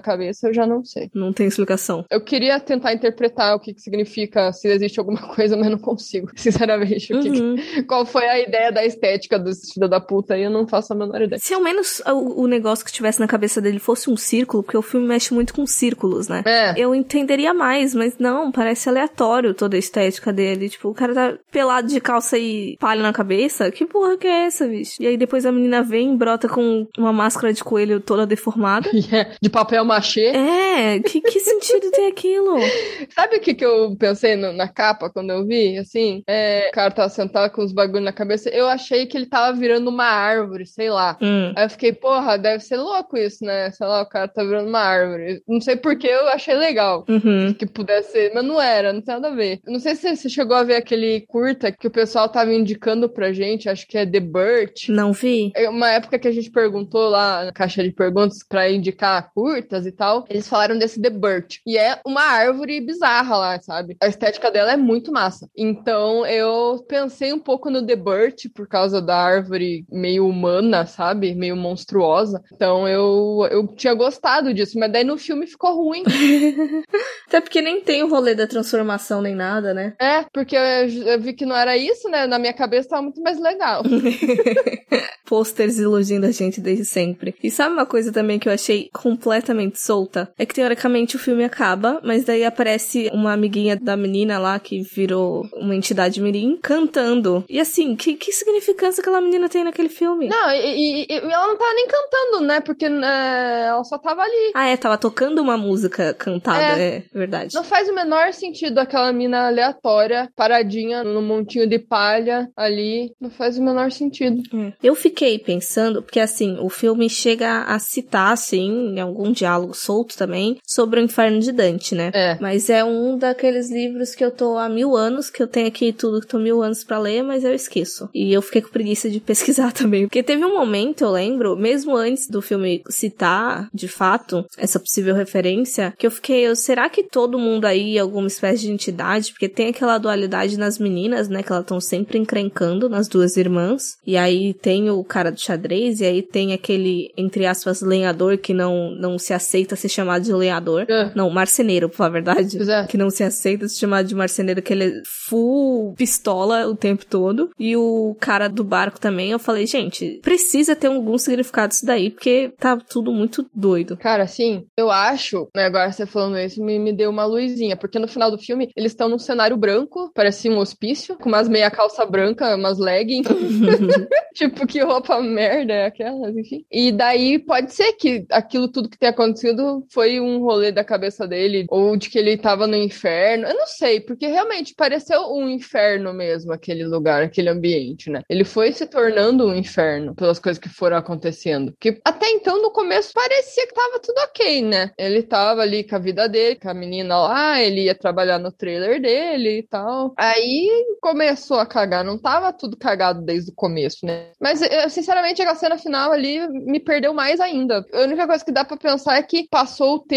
cabeça, 0.00 0.48
eu 0.48 0.54
já 0.54 0.66
não 0.66 0.84
sei. 0.84 0.95
Não 1.14 1.32
tem 1.32 1.46
explicação. 1.46 2.04
Eu 2.10 2.20
queria 2.20 2.58
tentar 2.60 2.92
interpretar 2.92 3.54
o 3.54 3.60
que, 3.60 3.74
que 3.74 3.80
significa, 3.80 4.52
se 4.52 4.68
existe 4.68 4.98
alguma 4.98 5.20
coisa, 5.34 5.56
mas 5.56 5.70
não 5.70 5.78
consigo, 5.78 6.30
sinceramente. 6.36 7.12
Uhum. 7.12 7.56
Que, 7.56 7.82
qual 7.84 8.04
foi 8.06 8.26
a 8.26 8.40
ideia 8.40 8.72
da 8.72 8.84
estética 8.84 9.38
desse 9.38 9.74
filho 9.74 9.88
da 9.88 10.00
puta 10.00 10.34
aí, 10.34 10.42
eu 10.42 10.50
não 10.50 10.66
faço 10.66 10.92
a 10.92 10.96
menor 10.96 11.20
ideia. 11.20 11.40
Se 11.40 11.54
ao 11.54 11.62
menos 11.62 12.00
o, 12.06 12.42
o 12.42 12.46
negócio 12.46 12.84
que 12.84 12.92
tivesse 12.92 13.20
na 13.20 13.26
cabeça 13.26 13.60
dele 13.60 13.78
fosse 13.78 14.10
um 14.10 14.16
círculo, 14.16 14.62
porque 14.62 14.76
o 14.76 14.82
filme 14.82 15.06
mexe 15.06 15.32
muito 15.32 15.54
com 15.54 15.66
círculos, 15.66 16.28
né? 16.28 16.42
É. 16.46 16.74
Eu 16.76 16.94
entenderia 16.94 17.52
mais, 17.52 17.94
mas 17.94 18.18
não, 18.18 18.50
parece 18.50 18.88
aleatório 18.88 19.54
toda 19.54 19.76
a 19.76 19.78
estética 19.78 20.32
dele. 20.32 20.68
Tipo, 20.68 20.88
o 20.88 20.94
cara 20.94 21.14
tá 21.14 21.38
pelado 21.50 21.88
de 21.88 22.00
calça 22.00 22.38
e 22.38 22.76
palha 22.78 23.02
na 23.02 23.12
cabeça. 23.12 23.70
Que 23.70 23.86
porra 23.86 24.16
que 24.16 24.26
é 24.26 24.46
essa, 24.46 24.66
bicho? 24.66 24.96
E 25.00 25.06
aí 25.06 25.16
depois 25.16 25.46
a 25.46 25.52
menina 25.52 25.82
vem 25.82 26.12
e 26.12 26.16
brota 26.16 26.48
com 26.48 26.86
uma 26.96 27.12
máscara 27.12 27.52
de 27.52 27.62
coelho 27.62 28.00
toda 28.00 28.26
deformada. 28.26 28.88
Yeah. 28.92 29.30
De 29.40 29.50
papel 29.50 29.84
machê. 29.84 30.26
É, 30.26 30.85
que, 31.04 31.20
que 31.20 31.40
sentido 31.40 31.90
tem 31.90 32.06
aquilo? 32.08 32.56
Sabe 33.14 33.36
o 33.36 33.40
que, 33.40 33.54
que 33.54 33.64
eu 33.64 33.94
pensei 33.96 34.36
no, 34.36 34.52
na 34.52 34.68
capa 34.68 35.10
quando 35.10 35.30
eu 35.30 35.46
vi? 35.46 35.78
Assim, 35.78 36.22
é, 36.26 36.68
o 36.68 36.72
cara 36.72 36.90
tava 36.90 37.08
sentado 37.08 37.50
com 37.52 37.62
os 37.62 37.72
bagulhos 37.72 38.04
na 38.04 38.12
cabeça. 38.12 38.48
Eu 38.50 38.66
achei 38.68 39.06
que 39.06 39.16
ele 39.16 39.26
tava 39.26 39.56
virando 39.56 39.88
uma 39.88 40.06
árvore, 40.06 40.66
sei 40.66 40.90
lá. 40.90 41.16
Hum. 41.20 41.52
Aí 41.56 41.64
eu 41.64 41.70
fiquei, 41.70 41.92
porra, 41.92 42.36
deve 42.38 42.62
ser 42.62 42.76
louco 42.76 43.16
isso, 43.16 43.44
né? 43.44 43.70
Sei 43.70 43.86
lá, 43.86 44.02
o 44.02 44.08
cara 44.08 44.28
tá 44.28 44.42
virando 44.42 44.68
uma 44.68 44.80
árvore. 44.80 45.42
Não 45.46 45.60
sei 45.60 45.76
porque 45.76 46.06
eu 46.06 46.28
achei 46.28 46.54
legal 46.54 47.04
uhum. 47.08 47.52
que 47.54 47.66
pudesse 47.66 48.12
ser, 48.12 48.32
mas 48.34 48.44
não 48.44 48.60
era, 48.60 48.92
não 48.92 49.00
tem 49.00 49.14
nada 49.14 49.28
a 49.28 49.34
ver. 49.34 49.60
Não 49.66 49.80
sei 49.80 49.94
se 49.94 50.16
você 50.16 50.28
chegou 50.28 50.56
a 50.56 50.62
ver 50.62 50.76
aquele 50.76 51.22
curta 51.28 51.72
que 51.72 51.86
o 51.86 51.90
pessoal 51.90 52.28
tava 52.28 52.52
indicando 52.52 53.08
pra 53.08 53.32
gente, 53.32 53.68
acho 53.68 53.86
que 53.86 53.98
é 53.98 54.06
The 54.06 54.20
Burt. 54.20 54.88
Não 54.88 55.12
vi. 55.12 55.52
É 55.54 55.68
uma 55.68 55.90
época 55.90 56.18
que 56.18 56.28
a 56.28 56.32
gente 56.32 56.50
perguntou 56.50 57.08
lá 57.08 57.44
na 57.44 57.52
caixa 57.52 57.82
de 57.82 57.90
perguntas 57.90 58.38
pra 58.48 58.70
indicar 58.70 59.30
curtas 59.34 59.86
e 59.86 59.92
tal, 59.92 60.24
eles 60.28 60.48
falaram 60.48 60.75
desse 60.78 61.00
The 61.00 61.10
Burt. 61.10 61.56
E 61.66 61.76
é 61.76 62.00
uma 62.06 62.22
árvore 62.22 62.80
bizarra 62.80 63.36
lá, 63.36 63.60
sabe? 63.60 63.96
A 64.00 64.06
estética 64.06 64.50
dela 64.50 64.72
é 64.72 64.76
muito 64.76 65.12
massa. 65.12 65.48
Então 65.56 66.26
eu 66.26 66.84
pensei 66.88 67.32
um 67.32 67.38
pouco 67.38 67.70
no 67.70 67.84
The 67.84 67.96
Burt 67.96 68.46
por 68.54 68.68
causa 68.68 69.00
da 69.00 69.16
árvore 69.16 69.84
meio 69.90 70.26
humana, 70.26 70.86
sabe? 70.86 71.34
Meio 71.34 71.56
monstruosa. 71.56 72.42
Então 72.52 72.88
eu, 72.88 73.46
eu 73.50 73.66
tinha 73.68 73.94
gostado 73.94 74.52
disso, 74.52 74.78
mas 74.78 74.92
daí 74.92 75.04
no 75.04 75.18
filme 75.18 75.46
ficou 75.46 75.74
ruim. 75.74 76.02
Até 77.26 77.40
porque 77.40 77.60
nem 77.60 77.80
tem 77.80 78.02
o 78.02 78.08
rolê 78.08 78.34
da 78.34 78.46
transformação 78.46 79.20
nem 79.20 79.34
nada, 79.34 79.74
né? 79.74 79.94
É, 80.00 80.24
porque 80.32 80.56
eu, 80.56 80.88
eu 81.06 81.20
vi 81.20 81.32
que 81.32 81.46
não 81.46 81.56
era 81.56 81.76
isso, 81.76 82.08
né? 82.08 82.26
Na 82.26 82.38
minha 82.38 82.52
cabeça 82.52 82.90
tava 82.90 83.02
muito 83.02 83.20
mais 83.20 83.40
legal. 83.40 83.82
Posters 85.26 85.78
iludindo 85.78 86.26
a 86.26 86.30
gente 86.30 86.60
desde 86.60 86.84
sempre. 86.84 87.34
E 87.42 87.50
sabe 87.50 87.74
uma 87.74 87.86
coisa 87.86 88.12
também 88.12 88.38
que 88.38 88.48
eu 88.48 88.52
achei 88.52 88.88
completamente 88.92 89.80
solta? 89.80 90.32
É 90.38 90.46
que 90.46 90.54
teoricamente 90.66 91.14
o 91.14 91.18
filme 91.18 91.44
acaba, 91.44 92.00
mas 92.02 92.24
daí 92.24 92.44
aparece 92.44 93.08
uma 93.12 93.32
amiguinha 93.32 93.76
da 93.76 93.96
menina 93.96 94.36
lá 94.36 94.58
que 94.58 94.82
virou 94.82 95.48
uma 95.54 95.76
entidade 95.76 96.20
mirim 96.20 96.58
cantando. 96.60 97.44
E 97.48 97.60
assim, 97.60 97.94
que, 97.94 98.14
que 98.14 98.32
significância 98.32 99.00
aquela 99.00 99.20
menina 99.20 99.48
tem 99.48 99.62
naquele 99.62 99.88
filme? 99.88 100.28
Não, 100.28 100.50
e, 100.50 101.04
e, 101.04 101.06
e 101.08 101.14
ela 101.14 101.46
não 101.46 101.56
tava 101.56 101.72
nem 101.72 101.86
cantando, 101.86 102.44
né? 102.44 102.60
Porque 102.60 102.84
é, 102.84 103.66
ela 103.68 103.84
só 103.84 103.96
tava 103.96 104.22
ali. 104.22 104.52
Ah, 104.54 104.66
é, 104.66 104.76
tava 104.76 104.98
tocando 104.98 105.40
uma 105.40 105.56
música 105.56 106.12
cantada, 106.14 106.80
é, 106.80 106.96
é 106.96 107.02
verdade. 107.14 107.54
Não 107.54 107.62
faz 107.62 107.88
o 107.88 107.94
menor 107.94 108.32
sentido 108.32 108.78
aquela 108.78 109.12
mina 109.12 109.46
aleatória, 109.46 110.28
paradinha 110.34 111.04
no 111.04 111.22
montinho 111.22 111.68
de 111.68 111.78
palha 111.78 112.50
ali. 112.56 113.12
Não 113.20 113.30
faz 113.30 113.56
o 113.56 113.62
menor 113.62 113.92
sentido. 113.92 114.42
É. 114.52 114.72
Eu 114.82 114.96
fiquei 114.96 115.38
pensando, 115.38 116.02
porque 116.02 116.18
assim, 116.18 116.58
o 116.60 116.68
filme 116.68 117.08
chega 117.08 117.62
a 117.62 117.78
citar, 117.78 118.32
assim, 118.32 118.96
em 118.96 119.00
algum 119.00 119.30
diálogo 119.30 119.72
solto 119.72 120.16
também, 120.16 120.55
sobre 120.64 121.00
o 121.00 121.02
Inferno 121.02 121.40
de 121.40 121.52
Dante, 121.52 121.94
né? 121.94 122.10
É. 122.14 122.36
Mas 122.40 122.70
é 122.70 122.84
um 122.84 123.18
daqueles 123.18 123.70
livros 123.70 124.14
que 124.14 124.24
eu 124.24 124.30
tô 124.30 124.56
há 124.56 124.68
mil 124.68 124.96
anos, 124.96 125.30
que 125.30 125.42
eu 125.42 125.46
tenho 125.46 125.68
aqui 125.68 125.92
tudo 125.92 126.20
que 126.20 126.26
tô 126.26 126.38
mil 126.38 126.62
anos 126.62 126.84
para 126.84 126.98
ler, 126.98 127.22
mas 127.22 127.44
eu 127.44 127.54
esqueço. 127.54 128.08
E 128.14 128.32
eu 128.32 128.42
fiquei 128.42 128.62
com 128.62 128.70
preguiça 128.70 129.10
de 129.10 129.20
pesquisar 129.20 129.72
também. 129.72 130.06
Porque 130.06 130.22
teve 130.22 130.44
um 130.44 130.54
momento, 130.54 131.02
eu 131.02 131.10
lembro, 131.10 131.56
mesmo 131.56 131.96
antes 131.96 132.28
do 132.28 132.40
filme 132.40 132.82
citar, 132.88 133.68
de 133.72 133.88
fato, 133.88 134.44
essa 134.56 134.78
possível 134.78 135.14
referência, 135.14 135.94
que 135.98 136.06
eu 136.06 136.10
fiquei, 136.10 136.46
eu, 136.46 136.56
será 136.56 136.88
que 136.88 137.02
todo 137.02 137.38
mundo 137.38 137.64
aí 137.64 137.96
é 137.96 138.00
alguma 138.00 138.26
espécie 138.26 138.62
de 138.62 138.72
entidade? 138.72 139.32
Porque 139.32 139.48
tem 139.48 139.68
aquela 139.68 139.98
dualidade 139.98 140.58
nas 140.58 140.78
meninas, 140.78 141.28
né? 141.28 141.42
Que 141.42 141.52
elas 141.52 141.64
estão 141.64 141.80
sempre 141.80 142.18
encrencando 142.18 142.88
nas 142.88 143.08
duas 143.08 143.36
irmãs. 143.36 143.96
E 144.06 144.16
aí 144.16 144.54
tem 144.54 144.90
o 144.90 145.02
cara 145.04 145.30
do 145.30 145.40
xadrez, 145.40 146.00
e 146.00 146.04
aí 146.04 146.22
tem 146.22 146.52
aquele, 146.52 147.12
entre 147.16 147.46
aspas, 147.46 147.80
lenhador 147.80 148.38
que 148.38 148.52
não, 148.52 148.90
não 148.92 149.18
se 149.18 149.32
aceita 149.32 149.76
ser 149.76 149.88
chamado 149.88 150.22
de 150.22 150.32
lenhador. 150.32 150.45
É. 150.88 151.10
Não, 151.14 151.30
marceneiro, 151.30 151.88
por 151.88 151.96
falar 151.96 152.08
a 152.08 152.12
verdade. 152.12 152.70
É. 152.70 152.86
Que 152.86 152.96
não 152.96 153.10
se 153.10 153.22
aceita 153.22 153.68
ser 153.68 153.78
chamado 153.78 154.06
de 154.06 154.14
marceneiro, 154.14 154.62
que 154.62 154.72
ele 154.72 154.84
é 154.84 155.02
full 155.28 155.94
pistola 155.94 156.66
o 156.66 156.76
tempo 156.76 157.04
todo. 157.04 157.50
E 157.58 157.76
o 157.76 158.16
cara 158.20 158.48
do 158.48 158.64
barco 158.64 159.00
também, 159.00 159.30
eu 159.30 159.38
falei, 159.38 159.66
gente, 159.66 160.20
precisa 160.22 160.76
ter 160.76 160.88
algum 160.88 161.18
significado 161.18 161.72
isso 161.72 161.86
daí, 161.86 162.10
porque 162.10 162.52
tá 162.58 162.76
tudo 162.76 163.12
muito 163.12 163.46
doido. 163.54 163.96
Cara, 163.96 164.24
assim, 164.24 164.66
eu 164.76 164.90
acho, 164.90 165.48
né, 165.54 165.64
agora 165.64 165.90
você 165.90 166.06
falando 166.06 166.38
isso, 166.38 166.62
me, 166.62 166.78
me 166.78 166.92
deu 166.92 167.10
uma 167.10 167.24
luzinha, 167.24 167.76
porque 167.76 167.98
no 167.98 168.08
final 168.08 168.30
do 168.30 168.38
filme 168.38 168.70
eles 168.76 168.92
estão 168.92 169.08
num 169.08 169.18
cenário 169.18 169.56
branco, 169.56 170.10
parecia 170.14 170.50
um 170.50 170.58
hospício, 170.58 171.16
com 171.16 171.28
umas 171.28 171.48
meia 171.48 171.70
calça 171.70 172.04
branca, 172.04 172.54
umas 172.56 172.78
leggings. 172.78 173.28
tipo, 174.34 174.66
que 174.66 174.82
roupa 174.82 175.20
merda 175.20 175.72
é 175.72 175.86
aquela, 175.86 176.30
enfim. 176.30 176.64
E 176.70 176.92
daí 176.92 177.38
pode 177.38 177.72
ser 177.72 177.92
que 177.92 178.26
aquilo 178.30 178.68
tudo 178.68 178.88
que 178.88 178.98
tem 178.98 179.08
acontecido 179.08 179.84
foi 179.90 180.20
um 180.20 180.35
rolê 180.40 180.72
da 180.72 180.84
cabeça 180.84 181.26
dele, 181.26 181.66
ou 181.68 181.96
de 181.96 182.08
que 182.10 182.18
ele 182.18 182.36
tava 182.36 182.66
no 182.66 182.76
inferno. 182.76 183.46
Eu 183.46 183.54
não 183.54 183.66
sei, 183.66 184.00
porque 184.00 184.26
realmente 184.26 184.74
pareceu 184.74 185.32
um 185.32 185.48
inferno 185.48 186.12
mesmo, 186.12 186.52
aquele 186.52 186.84
lugar, 186.84 187.22
aquele 187.22 187.48
ambiente, 187.48 188.10
né? 188.10 188.22
Ele 188.28 188.44
foi 188.44 188.72
se 188.72 188.86
tornando 188.86 189.46
um 189.46 189.54
inferno 189.54 190.14
pelas 190.14 190.38
coisas 190.38 190.60
que 190.60 190.68
foram 190.68 190.96
acontecendo. 190.96 191.74
Que 191.80 192.00
até 192.04 192.28
então, 192.30 192.60
no 192.60 192.70
começo, 192.70 193.12
parecia 193.14 193.66
que 193.66 193.74
tava 193.74 193.98
tudo 194.00 194.18
ok, 194.18 194.62
né? 194.62 194.90
Ele 194.98 195.22
tava 195.22 195.62
ali 195.62 195.84
com 195.84 195.96
a 195.96 195.98
vida 195.98 196.28
dele, 196.28 196.56
com 196.56 196.68
a 196.68 196.74
menina 196.74 197.18
lá, 197.18 197.60
ele 197.60 197.84
ia 197.84 197.94
trabalhar 197.94 198.38
no 198.38 198.52
trailer 198.52 199.00
dele 199.00 199.58
e 199.58 199.62
tal. 199.62 200.12
Aí 200.16 200.68
começou 201.00 201.58
a 201.58 201.66
cagar, 201.66 202.04
não 202.04 202.18
tava 202.18 202.52
tudo 202.52 202.76
cagado 202.76 203.22
desde 203.22 203.50
o 203.50 203.54
começo, 203.54 204.04
né? 204.04 204.30
Mas, 204.40 204.60
eu, 204.62 204.90
sinceramente, 204.90 205.42
a 205.42 205.54
cena 205.54 205.78
final 205.78 206.12
ali 206.12 206.46
me 206.48 206.80
perdeu 206.80 207.14
mais 207.14 207.40
ainda. 207.40 207.84
A 207.92 208.00
única 208.02 208.26
coisa 208.26 208.44
que 208.44 208.52
dá 208.52 208.64
para 208.64 208.76
pensar 208.76 209.16
é 209.16 209.22
que 209.22 209.46
passou 209.48 209.94
o 209.94 210.00
tempo 210.00 210.15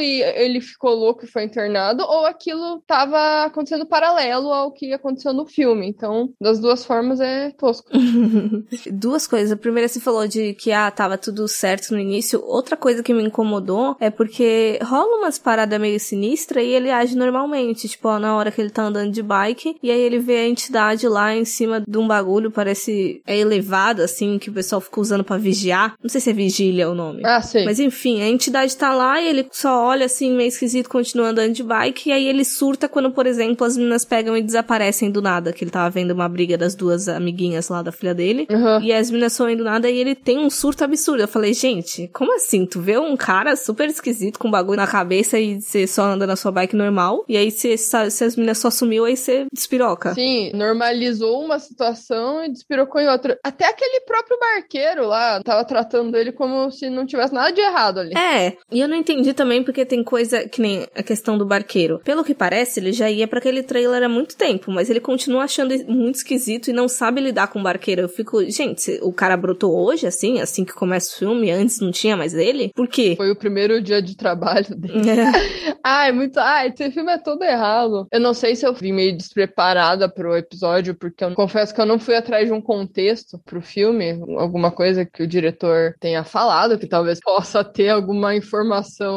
e 0.00 0.22
ele 0.22 0.60
ficou 0.60 0.94
louco 0.94 1.24
e 1.24 1.28
foi 1.28 1.44
internado, 1.44 2.02
ou 2.02 2.26
aquilo 2.26 2.82
tava 2.86 3.44
acontecendo 3.44 3.86
paralelo 3.86 4.52
ao 4.52 4.72
que 4.72 4.92
aconteceu 4.92 5.32
no 5.32 5.46
filme. 5.46 5.88
Então, 5.88 6.30
das 6.40 6.58
duas 6.60 6.84
formas 6.84 7.20
é 7.20 7.50
tosco. 7.50 7.90
Duas 8.92 9.26
coisas. 9.26 9.52
A 9.52 9.56
primeira 9.56 9.88
você 9.88 10.00
falou 10.00 10.26
de 10.26 10.54
que 10.54 10.72
ah, 10.72 10.90
tava 10.90 11.18
tudo 11.18 11.46
certo 11.48 11.92
no 11.92 11.98
início. 11.98 12.42
Outra 12.44 12.76
coisa 12.76 13.02
que 13.02 13.12
me 13.12 13.22
incomodou 13.22 13.96
é 14.00 14.10
porque 14.10 14.78
rola 14.82 15.18
umas 15.18 15.38
paradas 15.38 15.80
meio 15.80 15.98
sinistras 15.98 16.64
e 16.64 16.68
ele 16.68 16.90
age 16.90 17.16
normalmente. 17.16 17.88
Tipo, 17.88 18.08
ó, 18.08 18.18
na 18.18 18.36
hora 18.36 18.50
que 18.50 18.60
ele 18.60 18.70
tá 18.70 18.84
andando 18.84 19.10
de 19.10 19.22
bike, 19.22 19.76
e 19.82 19.90
aí 19.90 20.00
ele 20.00 20.18
vê 20.18 20.36
a 20.38 20.48
entidade 20.48 21.06
lá 21.08 21.34
em 21.34 21.44
cima 21.44 21.82
de 21.86 21.98
um 21.98 22.06
bagulho, 22.06 22.50
parece 22.50 23.22
é 23.26 23.36
elevado, 23.36 24.02
assim, 24.02 24.38
que 24.38 24.50
o 24.50 24.52
pessoal 24.52 24.80
fica 24.80 25.00
usando 25.00 25.24
para 25.24 25.38
vigiar. 25.38 25.94
Não 26.02 26.08
sei 26.08 26.20
se 26.20 26.30
é 26.30 26.32
vigília 26.32 26.90
o 26.90 26.94
nome. 26.94 27.22
Ah, 27.24 27.40
sim. 27.40 27.64
Mas 27.64 27.78
enfim, 27.78 28.22
a 28.22 28.28
entidade 28.28 28.76
tá 28.76 28.94
lá 28.94 29.20
e 29.20 29.28
ele 29.32 29.48
só 29.50 29.84
olha 29.86 30.06
assim, 30.06 30.32
meio 30.34 30.48
esquisito, 30.48 30.88
continua 30.88 31.28
andando 31.28 31.52
de 31.52 31.62
bike, 31.62 32.08
e 32.08 32.12
aí 32.12 32.26
ele 32.26 32.44
surta 32.44 32.88
quando, 32.88 33.10
por 33.10 33.26
exemplo, 33.26 33.66
as 33.66 33.76
meninas 33.76 34.04
pegam 34.04 34.36
e 34.36 34.42
desaparecem 34.42 35.10
do 35.10 35.20
nada, 35.22 35.52
que 35.52 35.64
ele 35.64 35.70
tava 35.70 35.90
vendo 35.90 36.12
uma 36.12 36.28
briga 36.28 36.56
das 36.56 36.74
duas 36.74 37.08
amiguinhas 37.08 37.68
lá 37.68 37.82
da 37.82 37.92
filha 37.92 38.14
dele, 38.14 38.46
Uhum. 38.50 38.80
e 38.80 38.92
as 38.92 39.10
meninas 39.10 39.32
somem 39.32 39.56
do 39.56 39.64
nada 39.64 39.88
e 39.90 39.96
ele 39.98 40.14
tem 40.14 40.38
um 40.38 40.50
surto 40.50 40.84
absurdo. 40.84 41.22
Eu 41.22 41.28
falei, 41.28 41.54
gente, 41.54 42.08
como 42.12 42.34
assim? 42.36 42.66
Tu 42.66 42.80
vê 42.80 42.98
um 42.98 43.16
cara 43.16 43.56
super 43.56 43.88
esquisito 43.88 44.38
com 44.38 44.48
um 44.48 44.50
bagulho 44.50 44.76
na 44.76 44.86
cabeça 44.86 45.38
e 45.38 45.60
você 45.60 45.86
só 45.86 46.02
anda 46.04 46.26
na 46.26 46.36
sua 46.36 46.52
bike 46.52 46.76
normal, 46.76 47.24
e 47.28 47.36
aí 47.36 47.50
você 47.50 47.76
se 47.76 47.96
as 48.24 48.36
meninas 48.36 48.58
só 48.58 48.70
sumiu, 48.70 49.04
aí 49.04 49.16
você 49.16 49.46
despiroca. 49.52 50.14
Sim, 50.14 50.50
normalizou 50.54 51.42
uma 51.44 51.58
situação 51.58 52.44
e 52.44 52.50
despirocou 52.50 53.00
em 53.00 53.08
outra. 53.08 53.38
Até 53.42 53.66
aquele 53.66 54.00
próprio 54.00 54.38
barqueiro 54.38 55.06
lá 55.06 55.42
tava 55.42 55.64
tratando 55.64 56.16
ele 56.16 56.32
como 56.32 56.70
se 56.70 56.90
não 56.90 57.06
tivesse 57.06 57.32
nada 57.32 57.52
de 57.52 57.60
errado 57.60 58.00
ali. 58.00 58.12
É, 58.16 58.56
e 58.70 58.80
eu 58.80 58.88
não 58.88 58.96
entendi 58.96 59.21
também 59.34 59.62
porque 59.62 59.84
tem 59.84 60.02
coisa 60.02 60.48
que 60.48 60.60
nem 60.60 60.86
a 60.94 61.02
questão 61.02 61.36
do 61.38 61.46
barqueiro. 61.46 62.00
Pelo 62.04 62.24
que 62.24 62.34
parece, 62.34 62.80
ele 62.80 62.92
já 62.92 63.10
ia 63.10 63.28
pra 63.28 63.38
aquele 63.38 63.62
trailer 63.62 64.02
há 64.02 64.08
muito 64.08 64.36
tempo, 64.36 64.70
mas 64.70 64.88
ele 64.88 65.00
continua 65.00 65.44
achando 65.44 65.74
muito 65.86 66.16
esquisito 66.16 66.68
e 66.68 66.72
não 66.72 66.88
sabe 66.88 67.20
lidar 67.20 67.48
com 67.48 67.60
o 67.60 67.62
barqueiro. 67.62 68.02
Eu 68.02 68.08
fico, 68.08 68.42
gente, 68.50 68.98
o 69.02 69.12
cara 69.12 69.36
brotou 69.36 69.74
hoje, 69.74 70.06
assim, 70.06 70.40
assim 70.40 70.64
que 70.64 70.72
começa 70.72 71.14
o 71.14 71.18
filme, 71.18 71.50
antes 71.50 71.80
não 71.80 71.90
tinha 71.90 72.16
mais 72.16 72.34
ele? 72.34 72.70
Por 72.74 72.88
quê? 72.88 73.14
Foi 73.16 73.30
o 73.30 73.36
primeiro 73.36 73.80
dia 73.82 74.00
de 74.00 74.16
trabalho 74.16 74.74
dele. 74.74 75.10
É. 75.10 75.72
Ai, 75.84 76.12
muito. 76.12 76.38
Ai, 76.38 76.68
esse 76.68 76.90
filme 76.90 77.12
é 77.12 77.18
todo 77.18 77.42
errado. 77.42 78.06
Eu 78.12 78.20
não 78.20 78.32
sei 78.32 78.54
se 78.54 78.66
eu 78.66 78.72
vim 78.72 78.92
meio 78.92 79.16
despreparada 79.16 80.08
pro 80.08 80.36
episódio, 80.36 80.94
porque 80.94 81.24
eu 81.24 81.34
confesso 81.34 81.74
que 81.74 81.80
eu 81.80 81.86
não 81.86 81.98
fui 81.98 82.14
atrás 82.14 82.46
de 82.46 82.52
um 82.52 82.60
contexto 82.60 83.38
pro 83.44 83.60
filme, 83.60 84.20
alguma 84.38 84.70
coisa 84.70 85.04
que 85.04 85.22
o 85.22 85.26
diretor 85.26 85.94
tenha 86.00 86.24
falado, 86.24 86.78
que 86.78 86.86
talvez 86.86 87.18
possa 87.20 87.64
ter 87.64 87.90
alguma 87.90 88.34
informação 88.34 89.11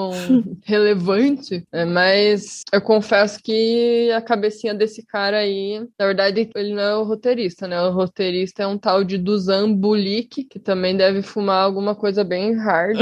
relevante, 0.63 1.63
né? 1.71 1.85
mas 1.85 2.63
eu 2.71 2.81
confesso 2.81 3.39
que 3.41 4.11
a 4.11 4.21
cabecinha 4.21 4.73
desse 4.73 5.05
cara 5.05 5.37
aí, 5.37 5.79
na 5.99 6.05
verdade, 6.05 6.49
ele 6.55 6.73
não 6.73 6.83
é 6.83 6.95
o 6.95 7.03
roteirista, 7.03 7.67
né? 7.67 7.81
O 7.81 7.91
roteirista 7.91 8.63
é 8.63 8.67
um 8.67 8.77
tal 8.77 9.03
de 9.03 9.17
Dusan 9.17 9.73
Bulik, 9.73 10.43
que 10.43 10.59
também 10.59 10.95
deve 10.95 11.21
fumar 11.21 11.63
alguma 11.63 11.95
coisa 11.95 12.23
bem 12.23 12.53
hard. 12.55 12.97